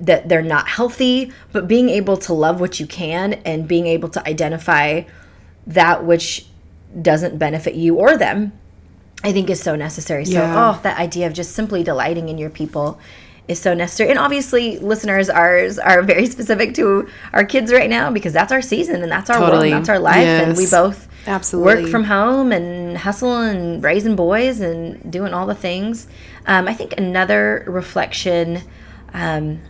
that 0.00 0.28
they're 0.28 0.42
not 0.42 0.68
healthy 0.68 1.32
but 1.50 1.66
being 1.66 1.88
able 1.88 2.16
to 2.16 2.32
love 2.32 2.60
what 2.60 2.78
you 2.78 2.86
can 2.86 3.32
and 3.44 3.66
being 3.66 3.88
able 3.88 4.08
to 4.08 4.24
identify 4.28 5.02
that 5.66 6.04
which 6.04 6.46
doesn't 7.02 7.38
benefit 7.38 7.74
you 7.74 7.94
or 7.96 8.16
them 8.16 8.52
i 9.24 9.32
think 9.32 9.50
is 9.50 9.60
so 9.62 9.76
necessary 9.76 10.24
so 10.24 10.32
Yeah. 10.32 10.76
oh 10.76 10.80
that 10.82 10.98
idea 10.98 11.26
of 11.26 11.32
just 11.32 11.52
simply 11.52 11.82
delighting 11.82 12.28
in 12.28 12.38
your 12.38 12.50
people 12.50 12.98
is 13.46 13.58
so 13.60 13.72
necessary 13.74 14.10
and 14.10 14.18
obviously 14.18 14.78
listeners 14.78 15.28
ours 15.30 15.78
are 15.78 16.02
very 16.02 16.26
specific 16.36 16.74
to 16.74 17.08
our 17.32 17.44
kids 17.44 17.72
right 17.72 17.88
now 17.90 18.10
because 18.10 18.32
that's 18.32 18.52
our 18.52 18.62
season 18.62 19.02
and 19.02 19.10
that's 19.10 19.30
our 19.30 19.38
Totally. 19.38 19.70
world 19.70 19.80
that's 19.80 19.88
our 19.88 19.98
life 19.98 20.26
and 20.26 20.56
we 20.56 20.66
both 20.68 21.08
Absolutely. 21.26 21.82
work 21.82 21.90
from 21.90 22.04
home 22.04 22.52
and 22.52 22.96
hustle 22.98 23.36
and 23.40 23.82
raising 23.84 24.16
boys 24.16 24.60
and 24.60 25.12
doing 25.12 25.34
all 25.34 25.44
the 25.46 25.54
things. 25.54 26.06
Um, 26.46 26.66
I 26.66 26.72
think 26.72 26.94
another 26.96 27.64
reflection 27.66 28.62
um, 29.12 29.60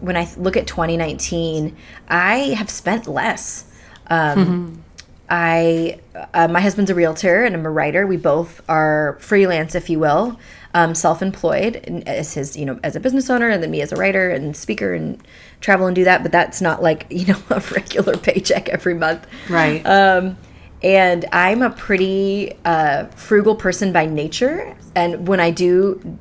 when 0.00 0.16
I 0.16 0.28
look 0.36 0.56
at 0.56 0.68
2019, 0.68 1.76
I 2.08 2.36
have 2.56 2.70
spent 2.70 3.08
less. 3.08 3.64
Um, 4.08 4.84
I 5.30 6.00
uh, 6.34 6.48
my 6.48 6.60
husband's 6.60 6.90
a 6.90 6.94
realtor 6.94 7.44
and 7.44 7.54
I'm 7.54 7.66
a 7.66 7.70
writer. 7.70 8.06
We 8.06 8.16
both 8.16 8.62
are 8.68 9.16
freelance, 9.20 9.74
if 9.74 9.90
you 9.90 9.98
will, 9.98 10.38
um, 10.74 10.94
self-employed 10.94 12.02
as 12.06 12.34
his 12.34 12.56
you 12.56 12.64
know 12.64 12.80
as 12.82 12.96
a 12.96 13.00
business 13.00 13.28
owner, 13.30 13.48
and 13.48 13.62
then 13.62 13.70
me 13.70 13.82
as 13.82 13.92
a 13.92 13.96
writer 13.96 14.30
and 14.30 14.56
speaker 14.56 14.94
and 14.94 15.22
travel 15.60 15.86
and 15.86 15.94
do 15.94 16.04
that. 16.04 16.22
But 16.22 16.32
that's 16.32 16.60
not 16.60 16.82
like 16.82 17.06
you 17.10 17.26
know 17.26 17.38
a 17.50 17.60
regular 17.74 18.16
paycheck 18.16 18.68
every 18.68 18.94
month, 18.94 19.26
Right. 19.50 19.84
um, 19.86 20.36
and 20.82 21.24
I'm 21.32 21.62
a 21.62 21.70
pretty 21.70 22.54
uh, 22.64 23.06
frugal 23.08 23.54
person 23.56 23.92
by 23.92 24.06
nature. 24.06 24.76
And 24.94 25.28
when 25.28 25.40
I 25.40 25.50
do 25.50 26.18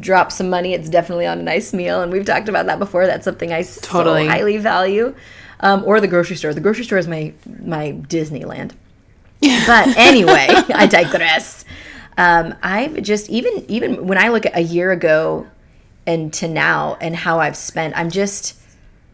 drop 0.00 0.32
some 0.32 0.50
money, 0.50 0.74
it's 0.74 0.88
definitely 0.88 1.26
on 1.26 1.38
a 1.38 1.42
nice 1.42 1.72
meal. 1.72 2.02
And 2.02 2.10
we've 2.12 2.24
talked 2.24 2.48
about 2.48 2.66
that 2.66 2.78
before. 2.78 3.06
That's 3.06 3.24
something 3.24 3.52
I 3.52 3.62
Totally. 3.62 4.24
so 4.26 4.30
highly 4.30 4.56
value. 4.58 5.14
Um, 5.64 5.82
or 5.84 5.98
the 5.98 6.06
grocery 6.06 6.36
store. 6.36 6.52
The 6.52 6.60
grocery 6.60 6.84
store 6.84 6.98
is 6.98 7.08
my 7.08 7.32
my 7.46 7.92
Disneyland. 7.92 8.72
But 9.66 9.88
anyway, 9.96 10.46
I 10.74 10.86
digress. 10.86 11.64
Um, 12.16 12.54
I've 12.62 13.02
just 13.02 13.28
even 13.30 13.64
even 13.68 14.06
when 14.06 14.18
I 14.18 14.28
look 14.28 14.46
at 14.46 14.56
a 14.56 14.60
year 14.60 14.92
ago 14.92 15.46
and 16.06 16.32
to 16.34 16.48
now 16.48 16.96
and 17.00 17.16
how 17.16 17.40
I've 17.40 17.56
spent, 17.56 17.96
I'm 17.96 18.10
just 18.10 18.60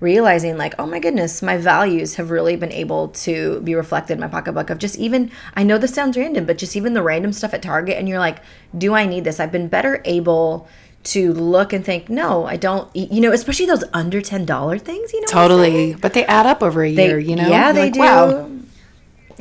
realizing 0.01 0.57
like, 0.57 0.75
oh 0.79 0.87
my 0.87 0.99
goodness, 0.99 1.43
my 1.43 1.57
values 1.57 2.17
have 2.17 2.31
really 2.31 2.57
been 2.57 2.73
able 2.73 3.09
to 3.09 3.61
be 3.61 3.75
reflected 3.75 4.15
in 4.15 4.21
my 4.21 4.29
pocketbook 4.29 4.71
of 4.71 4.79
just 4.79 4.99
even 4.99 5.31
I 5.55 5.63
know 5.63 5.79
this 5.79 5.95
sounds 5.95 6.17
random, 6.17 6.47
but 6.47 6.59
just 6.59 6.75
even 6.77 6.95
the 6.95 7.03
random 7.03 7.33
stuff 7.33 7.55
at 7.55 7.63
Target 7.63 7.97
and 7.97 8.09
you're 8.09 8.19
like, 8.19 8.39
do 8.77 8.95
I 8.95 9.07
need 9.07 9.25
this? 9.25 9.39
I've 9.39 9.53
been 9.53 9.69
better 9.69 10.03
able 10.05 10.69
to 11.03 11.33
look 11.33 11.73
and 11.73 11.85
think, 11.85 12.09
no, 12.11 12.45
I 12.45 12.57
don't 12.57 12.89
you 12.95 13.21
know, 13.21 13.33
especially 13.33 13.67
those 13.67 13.85
under 13.93 14.21
ten 14.21 14.45
dollar 14.45 14.79
things, 14.79 15.13
you 15.13 15.21
know. 15.21 15.27
what 15.27 15.51
I'm 15.53 15.59
saying? 15.59 15.73
Totally. 15.93 15.95
But 15.95 16.13
they 16.13 16.25
add 16.27 16.47
up 16.47 16.63
over 16.63 16.85
a 16.85 16.95
They- 16.95 17.07
year, 17.07 17.19
you 17.19 17.37
know? 17.37 17.49
Yeah, 17.49 17.67
You're 17.67 17.73
they 17.75 17.81
like, 17.85 17.93
do. 17.95 17.99
Wow. 18.01 18.51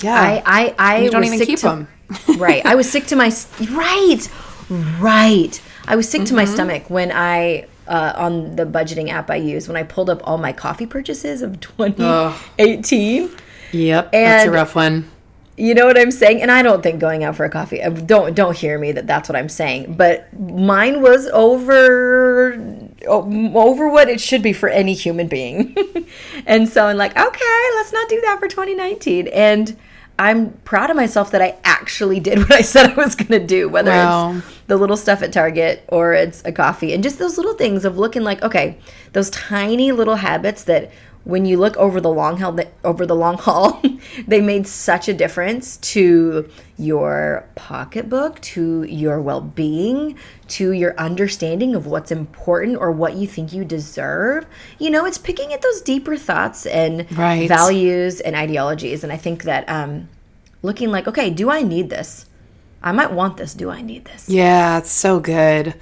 Yeah. 0.01 0.15
I 0.15 0.43
I 0.45 0.75
I 0.79 0.97
you 1.03 1.09
don't 1.11 1.21
was 1.21 1.27
even 1.33 1.39
sick 1.39 1.47
keep 1.47 1.59
to- 1.59 1.69
'em. 1.69 1.87
right. 2.37 2.65
I 2.65 2.75
was 2.75 2.89
sick 2.89 3.05
to 3.07 3.15
my 3.15 3.31
right, 3.71 4.29
right. 4.99 5.61
I 5.87 5.95
was 5.95 6.07
sick 6.09 6.21
to 6.21 6.27
Mm-hmm. 6.27 6.35
my 6.35 6.45
stomach 6.45 6.89
when 6.89 7.11
I 7.11 7.65
uh, 7.87 8.13
on 8.15 8.55
the 8.55 8.65
budgeting 8.65 9.09
app 9.09 9.29
I 9.31 9.35
use 9.35 9.67
when 9.67 9.75
I 9.75 9.83
pulled 9.83 10.09
up 10.09 10.21
all 10.23 10.37
my 10.37 10.53
coffee 10.53 10.85
purchases 10.85 11.41
of 11.41 11.59
2018. 11.59 13.29
yep. 13.71 14.11
that's 14.11 14.45
a 14.47 14.51
rough 14.51 14.75
one. 14.75 15.09
You 15.59 15.73
know 15.75 15.85
what 15.85 15.99
I'm 15.99 16.11
saying? 16.11 16.41
And 16.41 16.49
I 16.51 16.61
don't 16.61 16.81
think 16.81 16.99
going 16.99 17.23
out 17.23 17.35
for 17.35 17.43
a 17.45 17.49
coffee. 17.49 17.81
uh, 17.81 17.89
Don't 17.89 18.33
don't 18.35 18.55
hear 18.55 18.79
me 18.79 18.91
that 18.93 19.07
that's 19.07 19.27
what 19.27 19.35
I'm 19.35 19.49
saying. 19.49 19.93
But 19.95 20.31
mine 20.39 21.01
was 21.01 21.27
over 21.27 22.53
over 23.07 23.89
what 23.89 24.09
it 24.09 24.19
should 24.21 24.41
be 24.41 24.53
for 24.53 24.69
any 24.69 24.93
human 24.93 25.27
being. 25.27 25.75
and 26.45 26.67
so 26.69 26.87
I'm 26.87 26.97
like, 26.97 27.11
okay, 27.17 27.61
let's 27.75 27.93
not 27.93 28.09
do 28.09 28.21
that 28.21 28.39
for 28.39 28.47
2019. 28.47 29.27
And 29.27 29.77
I'm 30.17 30.51
proud 30.65 30.89
of 30.89 30.95
myself 30.97 31.31
that 31.31 31.41
I 31.41 31.57
actually 31.63 32.19
did 32.19 32.39
what 32.49 32.51
I 32.51 32.61
said 32.61 32.91
I 32.91 32.93
was 32.95 33.15
going 33.15 33.39
to 33.39 33.45
do, 33.45 33.69
whether 33.69 33.91
Wow. 33.91 34.35
it's 34.37 34.45
the 34.67 34.75
little 34.77 34.97
stuff 34.97 35.21
at 35.21 35.31
Target 35.31 35.83
or 35.87 36.13
it's 36.13 36.43
a 36.45 36.51
coffee 36.51 36.93
and 36.93 37.01
just 37.03 37.19
those 37.19 37.37
little 37.37 37.53
things 37.55 37.85
of 37.85 37.97
looking 37.97 38.23
like, 38.23 38.41
okay, 38.43 38.77
those 39.13 39.29
tiny 39.29 39.91
little 39.91 40.15
habits 40.15 40.63
that 40.65 40.91
when 41.23 41.45
you 41.45 41.57
look 41.57 41.75
over 41.77 42.01
the 42.01 42.09
long 42.09 42.37
haul 42.37 42.59
over 42.83 43.05
the 43.05 43.15
long 43.15 43.37
haul, 43.45 43.81
they 44.27 44.41
made 44.41 44.65
such 44.67 45.07
a 45.07 45.13
difference 45.13 45.77
to 45.77 46.49
your 46.77 47.47
pocketbook, 47.55 48.39
to 48.41 48.83
your 48.83 49.21
well-being, 49.21 50.17
to 50.47 50.71
your 50.71 50.97
understanding 50.97 51.75
of 51.75 51.85
what's 51.85 52.11
important 52.11 52.77
or 52.77 52.91
what 52.91 53.15
you 53.15 53.27
think 53.27 53.53
you 53.53 53.65
deserve. 53.65 54.45
You 54.79 54.89
know, 54.89 55.05
it's 55.05 55.17
picking 55.17 55.53
at 55.53 55.61
those 55.61 55.81
deeper 55.81 56.17
thoughts 56.17 56.65
and 56.65 57.05
Right. 57.17 57.47
values 57.47 58.19
and 58.21 58.35
ideologies 58.35 59.03
and 59.03 59.11
I 59.13 59.17
think 59.17 59.43
that 59.43 59.67
um 59.69 60.09
looking 60.61 60.91
like, 60.91 61.07
okay, 61.07 61.29
do 61.29 61.49
I 61.49 61.61
need 61.61 61.89
this? 61.89 62.25
I 62.81 62.91
might 62.91 63.11
want 63.11 63.37
this. 63.37 63.53
Do 63.53 63.69
I 63.69 63.81
need 63.81 64.05
this? 64.05 64.29
Yeah, 64.29 64.77
it's 64.77 64.91
so 64.91 65.19
good. 65.19 65.75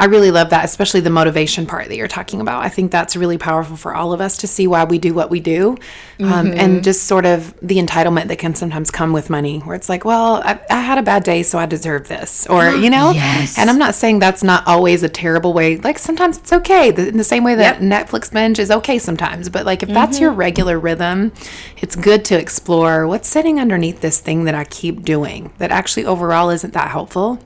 I 0.00 0.06
really 0.06 0.30
love 0.30 0.50
that, 0.50 0.64
especially 0.64 1.00
the 1.00 1.10
motivation 1.10 1.66
part 1.66 1.88
that 1.88 1.96
you're 1.96 2.08
talking 2.08 2.40
about. 2.40 2.64
I 2.64 2.68
think 2.70 2.90
that's 2.90 3.14
really 3.16 3.38
powerful 3.38 3.76
for 3.76 3.94
all 3.94 4.12
of 4.12 4.20
us 4.20 4.38
to 4.38 4.46
see 4.48 4.66
why 4.66 4.82
we 4.84 4.98
do 4.98 5.14
what 5.14 5.30
we 5.30 5.38
do. 5.40 5.76
Um, 6.18 6.30
Mm-hmm. 6.50 6.58
and 6.58 6.84
just 6.84 7.04
sort 7.04 7.24
of 7.24 7.54
the 7.60 7.76
entitlement 7.78 8.28
that 8.28 8.38
can 8.38 8.54
sometimes 8.54 8.90
come 8.90 9.12
with 9.14 9.30
money, 9.30 9.60
where 9.60 9.74
it's 9.74 9.88
like, 9.88 10.04
well, 10.04 10.42
I, 10.44 10.60
I 10.68 10.80
had 10.80 10.98
a 10.98 11.02
bad 11.02 11.22
day, 11.24 11.42
so 11.42 11.58
I 11.58 11.64
deserve 11.66 12.08
this. 12.08 12.46
Or, 12.46 12.70
you 12.84 12.90
know? 12.90 13.12
Yes. 13.12 13.58
And 13.58 13.70
I'm 13.70 13.78
not 13.78 13.94
saying 13.94 14.18
that's 14.18 14.42
not 14.42 14.66
always 14.66 15.02
a 15.02 15.08
terrible 15.08 15.52
way. 15.54 15.76
Like 15.78 15.98
sometimes 15.98 16.36
it's 16.38 16.52
okay. 16.52 16.90
The, 16.90 17.08
in 17.08 17.16
the 17.16 17.24
same 17.24 17.44
way 17.44 17.54
that 17.54 17.80
Netflix 17.80 18.30
binge 18.32 18.58
is 18.58 18.70
okay 18.70 18.98
sometimes. 18.98 19.48
But 19.48 19.64
like 19.66 19.82
if 19.82 19.88
that's 19.90 20.16
Mm-hmm. 20.16 20.22
your 20.22 20.32
regular 20.32 20.78
rhythm, 20.78 21.32
it's 21.78 21.94
good 21.96 22.24
to 22.26 22.38
explore 22.38 23.06
what's 23.06 23.28
sitting 23.28 23.58
underneath 23.60 24.00
this 24.00 24.20
thing 24.20 24.44
that 24.44 24.54
I 24.54 24.64
keep 24.64 25.02
doing 25.04 25.52
that 25.58 25.70
actually 25.70 26.04
overall 26.06 26.50
isn't 26.50 26.72
that 26.74 26.88
helpful 26.90 27.38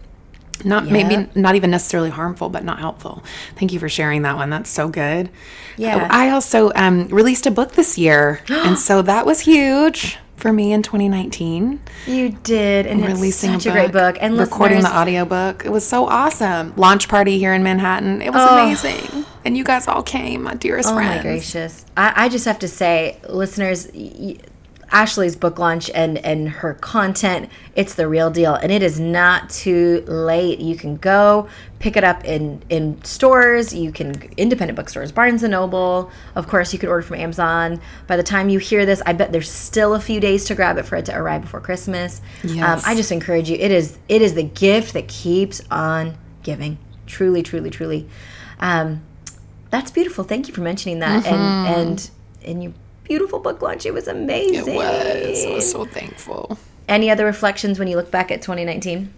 not 0.65 0.87
Yeah. 0.87 0.93
maybe 0.93 1.29
not 1.35 1.55
even 1.57 1.71
necessarily 1.71 2.11
harmful 2.11 2.49
but 2.49 2.65
not 2.65 2.79
helpful. 2.79 3.25
Thank 3.57 3.73
you 3.73 3.79
for 3.81 3.89
sharing 3.89 4.23
that 4.23 4.37
one. 4.37 4.51
That's 4.51 4.71
so 4.71 4.89
good. 4.89 5.31
Yeah. 5.77 6.07
i 6.11 6.31
also 6.31 6.71
um, 6.77 7.09
released 7.09 7.47
a 7.47 7.51
book 7.51 7.73
this 7.73 7.99
year 7.99 8.41
and 8.49 8.79
so 8.79 9.03
that 9.03 9.27
was 9.27 9.41
huge 9.41 10.19
for 10.37 10.53
me 10.53 10.73
in 10.73 10.83
2019 10.83 11.81
You 12.07 12.29
did, 12.43 12.87
and 12.87 13.05
releasing 13.05 13.55
it's 13.55 13.65
such 13.65 13.71
a, 13.71 13.75
great 13.75 13.93
book. 13.93 14.17
And 14.21 14.37
recording 14.39 14.83
the 14.83 14.95
audiobook. 14.97 15.65
It 15.65 15.71
was 15.71 15.87
so 15.87 16.07
awesome. 16.07 16.75
Launch 16.77 17.09
party 17.09 17.39
here 17.39 17.55
in 17.55 17.63
manhattan. 17.63 18.21
It 18.21 18.33
was 18.33 18.43
amazing. 18.51 19.25
And 19.45 19.57
you 19.57 19.65
guys 19.65 19.89
all 19.89 20.03
came 20.03 20.43
my 20.43 20.55
dearest 20.55 20.89
Oh 20.91 20.95
friends. 20.95 21.17
my 21.17 21.23
gracious! 21.23 21.85
I, 21.97 22.13
I 22.25 22.29
just 22.29 22.45
have 22.47 22.59
to 22.61 22.69
say, 22.69 23.21
listeners, 23.29 23.89
y- 23.95 24.37
Ashley's 24.95 25.35
book 25.35 25.59
launch 25.59 25.91
and 25.93 26.19
and 26.19 26.49
her 26.49 26.73
content, 26.75 27.51
it's 27.75 27.95
the 27.95 28.07
real 28.07 28.31
deal, 28.31 28.55
and 28.55 28.71
it 28.71 28.81
is 28.81 29.01
not 29.01 29.51
too 29.51 30.05
late. 30.07 30.61
You 30.61 30.77
can 30.77 30.97
go 30.97 31.49
pick 31.81 31.97
it 31.97 32.05
up 32.05 32.25
in 32.25 32.63
in 32.71 33.03
stores. 33.03 33.75
You 33.75 33.91
can 33.91 34.15
independent 34.37 34.77
bookstores, 34.77 35.11
Barnes 35.11 35.43
and 35.43 35.51
Noble. 35.51 36.13
Of 36.37 36.47
course, 36.47 36.73
you 36.73 36.79
can 36.79 36.89
order 36.89 37.03
from 37.03 37.17
Amazon. 37.17 37.81
By 38.07 38.17
the 38.17 38.23
time 38.23 38.49
you 38.49 38.61
hear 38.61 38.87
this, 38.87 39.03
I 39.05 39.15
bet 39.15 39.33
there's 39.33 39.51
still 39.51 39.95
a 39.95 40.01
few 40.01 40.21
days 40.21 40.45
to 40.45 40.55
grab 40.55 40.79
it 40.79 40.85
for 40.85 40.95
it 40.95 41.07
to 41.07 41.17
arrive 41.17 41.43
before 41.43 41.61
Christmas. 41.61 42.23
Yes. 42.45 42.85
Um, 42.85 42.91
I 42.91 42.95
just 42.95 43.11
encourage 43.11 43.51
you. 43.51 43.57
It 43.57 43.73
is 43.73 43.99
it 44.09 44.23
is 44.23 44.35
the 44.35 44.45
gift 44.45 44.95
that 44.95 45.09
keeps 45.09 45.61
on 45.73 46.17
giving. 46.45 46.79
Truly, 47.07 47.43
truly, 47.43 47.71
truly. 47.71 48.09
Um, 48.61 49.03
that's 49.71 49.91
beautiful. 49.91 50.23
Thank 50.23 50.47
you 50.47 50.55
for 50.55 50.61
mentioning 50.61 51.01
that. 51.01 51.27
And 51.27 51.69
and 51.69 52.11
and 52.45 52.63
your 52.63 52.73
beautiful 53.05 53.39
book 53.39 53.63
launch. 53.63 53.87
It 53.87 53.95
was 53.95 54.09
amazing. 54.09 54.75
it 54.75 54.77
was 54.77 55.45
i 55.47 55.51
was 55.51 55.71
so 55.71 55.85
thankful 55.85 56.59
Any 56.89 57.11
other 57.11 57.25
reflections 57.25 57.79
when 57.79 57.89
you 57.89 57.97
look 57.97 58.11
back 58.11 58.31
at 58.31 58.43
2019? 58.43 59.13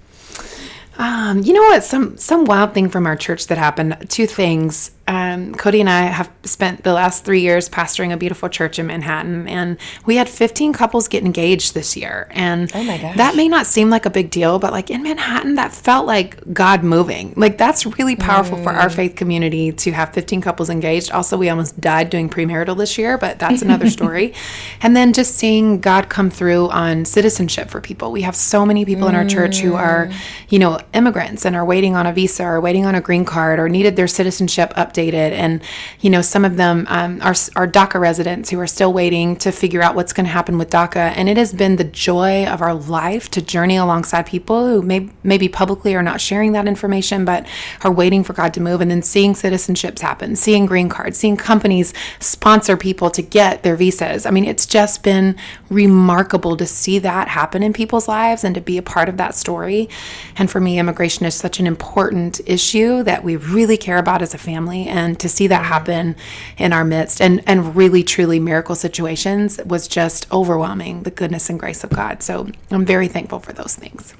Um, 0.99 1.42
you 1.42 1.53
know 1.53 1.62
what? 1.62 1.83
Some 1.85 2.16
some 2.16 2.44
wild 2.46 2.72
thing 2.75 2.88
from 2.88 3.07
our 3.07 3.16
church 3.16 3.49
that 3.49 3.59
happened. 3.59 3.96
Two 4.09 4.27
things. 4.27 4.92
Um, 5.09 5.55
Cody 5.55 5.81
and 5.81 5.88
I 5.88 6.03
have 6.07 6.31
spent 6.42 6.83
the 6.83 6.92
last 6.92 7.25
three 7.25 7.40
years 7.40 7.69
pastoring 7.69 8.12
a 8.12 8.16
beautiful 8.16 8.49
church 8.49 8.79
in 8.81 8.87
Manhattan, 8.88 9.47
and 9.47 9.77
we 10.05 10.16
had 10.16 10.29
15 10.29 10.73
couples 10.73 11.07
get 11.07 11.25
engaged 11.25 11.75
this 11.75 11.97
year. 11.97 12.27
And 12.33 12.71
Oh 12.75 12.83
my 12.83 12.99
gosh. 12.99 13.16
that 13.16 13.37
may 13.37 13.47
not 13.49 13.66
seem 13.66 13.88
like 13.88 14.05
a 14.05 14.11
big 14.11 14.31
deal, 14.31 14.59
but 14.59 14.73
like 14.73 14.90
in 14.90 15.05
Manhattan, 15.05 15.55
that 15.55 15.73
felt 15.73 16.07
like 16.07 16.53
God 16.53 16.83
moving. 16.83 17.35
Like 17.37 17.57
that's 17.57 17.87
really 17.87 18.16
powerful 18.16 18.59
for 18.59 18.73
Mm. 18.73 18.79
our 18.83 18.90
faith 18.90 19.14
community 19.14 19.71
to 19.73 19.92
have 19.92 20.12
15 20.12 20.40
couples 20.40 20.71
engaged. 20.71 21.12
Also, 21.12 21.37
we 21.37 21.49
almost 21.51 21.81
died 21.81 22.11
doing 22.11 22.29
premarital 22.29 22.77
this 22.77 22.99
year, 22.99 23.16
but 23.16 23.38
that's 23.38 23.62
another 23.62 23.88
story. 23.99 24.35
and 24.83 24.97
then 24.97 25.12
just 25.12 25.37
seeing 25.37 25.81
God 25.81 26.09
come 26.09 26.31
through 26.31 26.69
on 26.71 27.05
citizenship 27.05 27.71
for 27.71 27.81
people. 27.81 28.11
We 28.11 28.23
have 28.23 28.35
so 28.35 28.66
many 28.66 28.85
people 28.85 29.07
in 29.07 29.14
our 29.14 29.25
church 29.25 29.59
who 29.59 29.75
are, 29.75 30.11
you 30.49 30.59
know, 30.59 30.81
immigrants 30.95 31.45
and 31.45 31.55
are 31.55 31.64
waiting 31.64 31.95
on 31.95 32.07
a 32.07 32.12
visa 32.12 32.45
or 32.45 32.61
waiting 32.61 32.87
on 32.87 32.95
a 32.97 33.01
green 33.01 33.25
card 33.25 33.61
or 33.61 33.69
needed 33.69 33.95
their 33.97 34.09
citizenship 34.09 34.73
updated. 34.96 35.32
And, 35.32 35.62
you 36.00 36.11
know, 36.11 36.22
some 36.22 36.44
of 36.44 36.56
them 36.56 36.87
um, 36.88 37.20
are, 37.22 37.35
are 37.56 37.66
DACA 37.66 38.00
residents 38.00 38.50
who 38.50 38.59
are 38.61 38.66
still 38.66 38.92
waiting 38.92 39.37
to 39.37 39.52
figure 39.52 39.82
out 39.82 39.94
what's 39.94 40.12
going 40.12 40.26
to 40.26 40.32
happen 40.32 40.59
with 40.59 40.70
DACA. 40.70 41.12
And 41.16 41.28
it 41.28 41.37
has 41.37 41.52
been 41.52 41.76
the 41.76 41.85
joy 41.85 42.46
of 42.46 42.62
our 42.62 42.74
life 42.74 43.30
to 43.32 43.42
journey 43.42 43.76
alongside 43.76 44.26
people 44.26 44.66
who 44.66 44.82
may, 44.82 45.09
maybe 45.22 45.48
publicly 45.48 45.94
are 45.94 46.02
not 46.02 46.20
sharing 46.20 46.52
that 46.52 46.66
information, 46.66 47.24
but 47.24 47.46
are 47.82 47.92
waiting 47.92 48.24
for 48.24 48.32
God 48.32 48.54
to 48.54 48.61
move 48.61 48.80
and 48.80 48.90
then 48.90 49.02
seeing 49.02 49.35
citizenships 49.35 50.00
happen, 50.00 50.37
seeing 50.37 50.66
green 50.66 50.88
cards, 50.88 51.18
seeing 51.18 51.37
companies 51.37 51.92
sponsor 52.20 52.76
people 52.76 53.11
to 53.11 53.22
get 53.22 53.62
their 53.62 53.76
visas. 53.76 54.26
I 54.26 54.30
mean, 54.30 54.44
it's 54.44 54.66
just 54.66 55.02
been 55.02 55.37
remarkable 55.70 56.56
to 56.56 56.66
see 56.66 56.98
that 57.00 57.28
happen 57.28 57.62
in 57.62 57.72
people's 57.72 58.09
lives 58.09 58.44
and 58.44 58.54
to 58.54 58.61
be 58.61 58.78
a 58.78 58.82
part 58.82 59.09
of 59.09 59.16
that 59.16 59.35
story. 59.35 59.88
And 60.37 60.50
for 60.50 60.61
me, 60.61 60.78
immigration 60.78 61.26
is 61.26 61.35
such 61.35 61.61
an 61.61 61.66
important 61.66 62.40
issue 62.46 63.02
that 63.02 63.24
we 63.24 63.37
really 63.37 63.76
care 63.76 63.98
about 63.98 64.22
as 64.22 64.35
a 64.35 64.38
family. 64.38 64.86
And 64.88 65.18
to 65.20 65.29
see 65.29 65.46
that 65.46 65.64
happen 65.64 66.16
in 66.57 66.72
our 66.72 66.85
midst 66.85 67.20
and, 67.20 67.42
and 67.46 67.77
really, 67.77 68.03
truly 68.03 68.38
miracle 68.38 68.75
situations 68.75 69.61
was 69.64 69.88
just 69.88 70.31
overwhelming 70.33 71.03
the 71.03 71.11
goodness 71.11 71.51
and 71.51 71.59
grace 71.59 71.85
of 71.85 71.90
God. 71.90 72.22
So 72.22 72.49
I'm 72.70 72.85
very 72.85 73.09
thankful 73.09 73.40
for 73.40 73.53
those 73.53 73.75
things. 73.75 74.14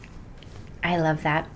I 0.83 0.99
love 0.99 1.23
that. 1.23 1.49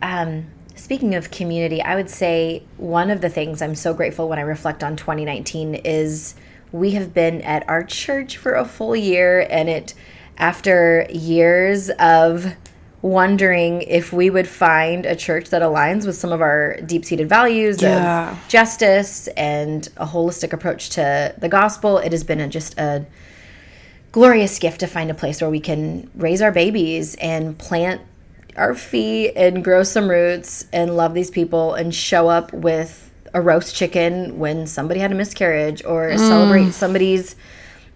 Um, 0.00 0.46
speaking 0.74 1.14
of 1.14 1.30
community, 1.30 1.82
I 1.82 1.94
would 1.94 2.10
say 2.10 2.64
one 2.76 3.10
of 3.10 3.20
the 3.20 3.28
things 3.28 3.62
I'm 3.62 3.74
so 3.74 3.94
grateful 3.94 4.28
when 4.28 4.38
I 4.38 4.42
reflect 4.42 4.82
on 4.82 4.96
2019 4.96 5.74
is 5.76 6.34
we 6.72 6.92
have 6.92 7.12
been 7.12 7.42
at 7.42 7.68
our 7.68 7.84
church 7.84 8.36
for 8.36 8.54
a 8.54 8.64
full 8.64 8.96
year, 8.96 9.46
and 9.50 9.68
it, 9.68 9.94
after 10.38 11.06
years 11.10 11.90
of 11.98 12.56
wondering 13.02 13.82
if 13.82 14.12
we 14.12 14.30
would 14.30 14.46
find 14.48 15.04
a 15.04 15.16
church 15.16 15.50
that 15.50 15.60
aligns 15.60 16.06
with 16.06 16.16
some 16.16 16.30
of 16.32 16.40
our 16.40 16.76
deep 16.86 17.04
seated 17.04 17.28
values 17.28 17.82
Yeah. 17.82 18.30
of 18.32 18.48
justice 18.48 19.26
and 19.36 19.88
a 19.96 20.06
holistic 20.06 20.52
approach 20.52 20.90
to 20.90 21.34
the 21.36 21.48
gospel, 21.48 21.98
it 21.98 22.12
has 22.12 22.22
been 22.24 22.40
a, 22.40 22.48
just 22.48 22.78
a 22.78 23.04
glorious 24.12 24.58
gift 24.58 24.80
to 24.80 24.86
find 24.86 25.10
a 25.10 25.14
place 25.14 25.40
where 25.40 25.50
we 25.50 25.60
can 25.60 26.08
raise 26.14 26.40
our 26.40 26.52
babies 26.52 27.16
and 27.16 27.58
plant 27.58 28.00
our 28.56 28.74
feet 28.74 29.32
and 29.34 29.64
grow 29.64 29.82
some 29.82 30.08
roots 30.08 30.66
and 30.72 30.96
love 30.96 31.14
these 31.14 31.30
people 31.30 31.74
and 31.74 31.94
show 31.94 32.28
up 32.28 32.52
with 32.52 33.10
a 33.34 33.40
roast 33.40 33.74
chicken 33.74 34.38
when 34.38 34.66
somebody 34.66 35.00
had 35.00 35.10
a 35.10 35.14
miscarriage 35.14 35.82
or 35.84 36.10
Mm. 36.10 36.18
celebrate 36.18 36.70
somebody's, 36.72 37.34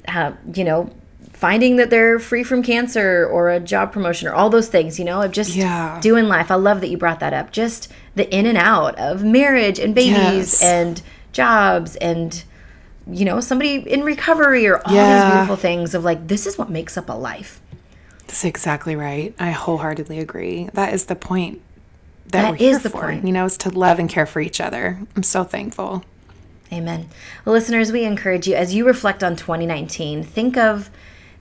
uh, 0.09 0.33
you 0.55 0.65
know, 0.65 0.91
finding 1.39 1.77
that 1.77 1.91
they're 1.91 2.19
free 2.19 2.43
from 2.43 2.63
cancer 2.63 3.27
or 3.31 3.51
a 3.51 3.61
job 3.61 3.93
promotion 3.93 4.27
or 4.27 4.33
all 4.35 4.49
those 4.49 4.69
things, 4.69 4.99
you 4.99 5.05
know, 5.05 5.21
of 5.21 5.33
just 5.33 5.55
Yeah. 5.55 5.99
doing 6.01 6.27
life. 6.29 6.51
I 6.51 6.55
love 6.55 6.81
that 6.81 6.89
you 6.89 6.97
brought 6.97 7.21
that 7.21 7.35
up. 7.35 7.53
Just 7.53 7.93
the 8.15 8.29
in 8.35 8.47
and 8.47 8.57
out 8.57 8.99
of 8.99 9.23
marriage 9.23 9.79
and 9.79 9.95
babies 9.95 10.15
Yes. 10.61 10.63
and 10.63 11.03
jobs 11.33 11.95
and, 11.97 12.43
you 13.11 13.27
know, 13.27 13.41
somebody 13.41 13.75
in 13.77 14.03
recovery 14.03 14.67
or 14.67 14.79
all 14.87 14.95
these 14.95 15.31
beautiful 15.33 15.57
things 15.57 15.95
of 15.95 16.05
like, 16.05 16.27
this 16.29 16.47
is 16.47 16.57
what 16.57 16.71
makes 16.71 16.97
up 16.97 17.11
a 17.11 17.13
life. 17.13 17.61
That's 18.27 18.45
exactly 18.45 18.97
right. 18.97 19.35
I 19.39 19.51
wholeheartedly 19.51 20.19
agree. 20.19 20.71
That 20.73 20.95
is 20.95 21.05
the 21.05 21.15
point 21.15 21.61
that, 22.31 22.53
That 22.53 22.61
is 22.61 22.83
the 22.83 22.91
for. 22.91 23.03
point. 23.03 23.27
You 23.27 23.33
know, 23.33 23.45
is 23.45 23.57
to 23.59 23.69
love 23.71 23.99
and 23.99 24.09
care 24.09 24.27
for 24.27 24.41
each 24.41 24.61
other. 24.61 24.99
I'm 25.15 25.23
so 25.23 25.45
thankful. 25.45 26.03
Amen. 26.73 27.09
Well, 27.45 27.53
listeners, 27.53 27.93
we 27.93 28.05
encourage 28.05 28.49
you 28.49 28.55
as 28.57 28.75
you 28.75 28.85
reflect 28.87 29.23
on 29.23 29.37
2019, 29.37 30.25
think 30.25 30.57
of 30.57 30.91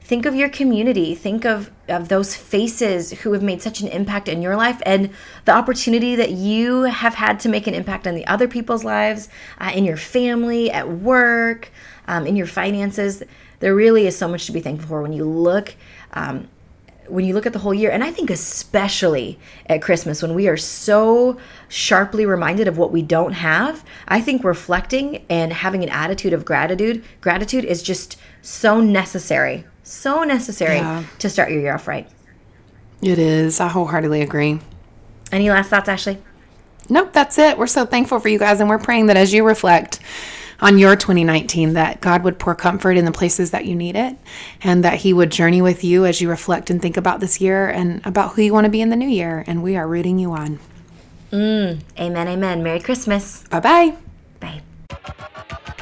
think 0.06 0.28
of 0.28 0.36
your 0.36 0.50
community, 0.50 1.16
think 1.16 1.46
of 1.46 1.72
of 1.88 2.10
those 2.10 2.36
faces 2.36 3.12
who 3.12 3.34
have 3.34 3.42
made 3.42 3.62
such 3.62 3.82
an 3.82 3.88
impact 3.88 4.28
in 4.28 4.42
your 4.42 4.56
life 4.56 4.82
and 4.86 5.10
the 5.46 5.52
opportunity 5.52 6.16
that 6.16 6.32
you 6.32 6.84
have 6.84 7.16
had 7.16 7.40
to 7.40 7.50
make 7.50 7.68
an 7.68 7.74
impact 7.74 8.08
on 8.08 8.16
the 8.16 8.26
other 8.28 8.48
people's 8.48 8.84
lives, 8.84 9.30
uh, 9.60 9.72
in 9.74 9.84
your 9.84 9.98
family, 9.98 10.72
at 10.72 10.90
work, 10.90 11.72
um, 12.08 12.26
in 12.28 12.36
your 12.36 12.48
finances. 12.48 13.24
There 13.60 13.76
really 13.76 14.06
is 14.06 14.16
so 14.16 14.28
much 14.28 14.46
to 14.46 14.52
be 14.52 14.62
thankful 14.62 14.88
for 14.88 15.02
when 15.02 15.14
you 15.14 15.26
look 15.26 15.76
um, 16.14 16.48
when 17.08 17.26
you 17.26 17.34
look 17.34 17.46
at 17.46 17.54
the 17.54 17.60
whole 17.60 17.74
year, 17.74 17.92
and 17.92 18.04
I 18.04 18.12
think 18.12 18.30
especially 18.30 19.40
at 19.68 19.82
Christmas 19.82 20.22
when 20.22 20.34
we 20.34 20.48
are 20.48 20.58
so 20.58 21.38
sharply 21.68 22.26
reminded 22.26 22.68
of 22.68 22.78
what 22.80 22.92
we 22.92 23.04
don't 23.04 23.34
have, 23.34 23.84
I 24.08 24.22
think 24.22 24.44
reflecting 24.44 25.24
and 25.30 25.54
having 25.54 25.84
an 25.84 25.90
attitude 25.90 26.34
of 26.34 26.46
gratitude, 26.46 27.04
gratitude 27.22 27.64
is 27.64 27.84
just 27.84 28.18
so 28.42 28.82
necessary, 28.82 29.66
so 29.86 30.24
necessary 30.24 30.78
Yeah. 30.78 31.04
to 31.20 31.30
start 31.30 31.52
your 31.52 31.62
year 31.62 31.76
off 31.76 31.88
right. 31.88 32.10
It 33.02 33.20
is. 33.20 33.60
I 33.60 33.68
wholeheartedly 33.70 34.22
agree. 34.22 34.60
Any 35.32 35.50
last 35.50 35.70
thoughts, 35.70 35.88
Ashley? 35.88 36.18
Nope, 36.90 37.14
that's 37.14 37.38
it. 37.38 37.58
We're 37.58 37.68
so 37.68 37.86
thankful 37.86 38.20
for 38.20 38.30
you 38.30 38.40
guys, 38.40 38.60
and 38.60 38.70
we're 38.70 38.78
praying 38.80 39.08
that 39.08 39.18
as 39.18 39.34
you 39.34 39.44
reflect 39.46 40.00
on 40.62 40.78
your 40.78 40.96
2019, 40.96 41.74
that 41.74 42.00
God 42.00 42.24
would 42.24 42.40
pour 42.40 42.56
comfort 42.56 42.96
in 42.98 43.06
the 43.06 43.12
places 43.12 43.52
that 43.52 43.66
you 43.66 43.76
need 43.76 43.96
it, 43.96 44.18
and 44.64 44.84
that 44.84 45.00
He 45.00 45.12
would 45.14 45.32
journey 45.32 45.62
with 45.62 45.84
you 45.84 46.06
as 46.06 46.22
you 46.22 46.30
reflect 46.30 46.70
and 46.70 46.82
think 46.82 46.96
about 46.96 47.20
this 47.20 47.42
year 47.42 47.68
and 47.68 48.06
about 48.06 48.34
who 48.34 48.42
you 48.44 48.54
want 48.54 48.66
to 48.66 48.70
be 48.72 48.82
in 48.82 48.90
the 48.90 48.96
new 48.96 49.10
year. 49.10 49.44
And 49.48 49.62
we 49.64 49.76
are 49.76 49.88
rooting 49.88 50.20
you 50.20 50.32
on. 50.32 50.60
Mm. 51.32 51.82
Amen, 52.00 52.28
amen. 52.28 52.64
Merry 52.64 52.80
Christmas. 52.80 53.44
Bye. 53.50 53.60
Bye. 53.60 53.98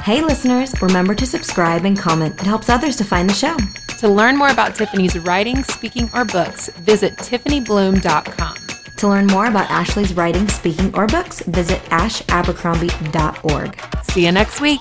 Hey, 0.02 0.22
listeners, 0.22 0.74
remember 0.82 1.14
to 1.14 1.26
subscribe 1.26 1.84
and 1.84 1.98
comment. 1.98 2.40
It 2.40 2.46
helps 2.46 2.68
others 2.68 2.96
to 2.96 3.04
find 3.04 3.28
the 3.28 3.34
show. 3.34 3.56
To 3.98 4.08
learn 4.08 4.36
more 4.36 4.50
about 4.50 4.74
Tiffany's 4.74 5.18
writing, 5.18 5.62
speaking, 5.64 6.10
or 6.12 6.26
books, 6.26 6.68
visit 6.80 7.16
TiffanyBluhm.com. 7.16 8.56
To 8.98 9.08
learn 9.08 9.26
more 9.26 9.46
about 9.46 9.70
Ashley's 9.70 10.14
writing, 10.14 10.46
speaking, 10.48 10.94
or 10.94 11.06
books, 11.06 11.40
visit 11.40 11.80
ashabercrombie.org. 11.84 14.04
See 14.04 14.26
you 14.26 14.32
next 14.32 14.60
week. 14.60 14.80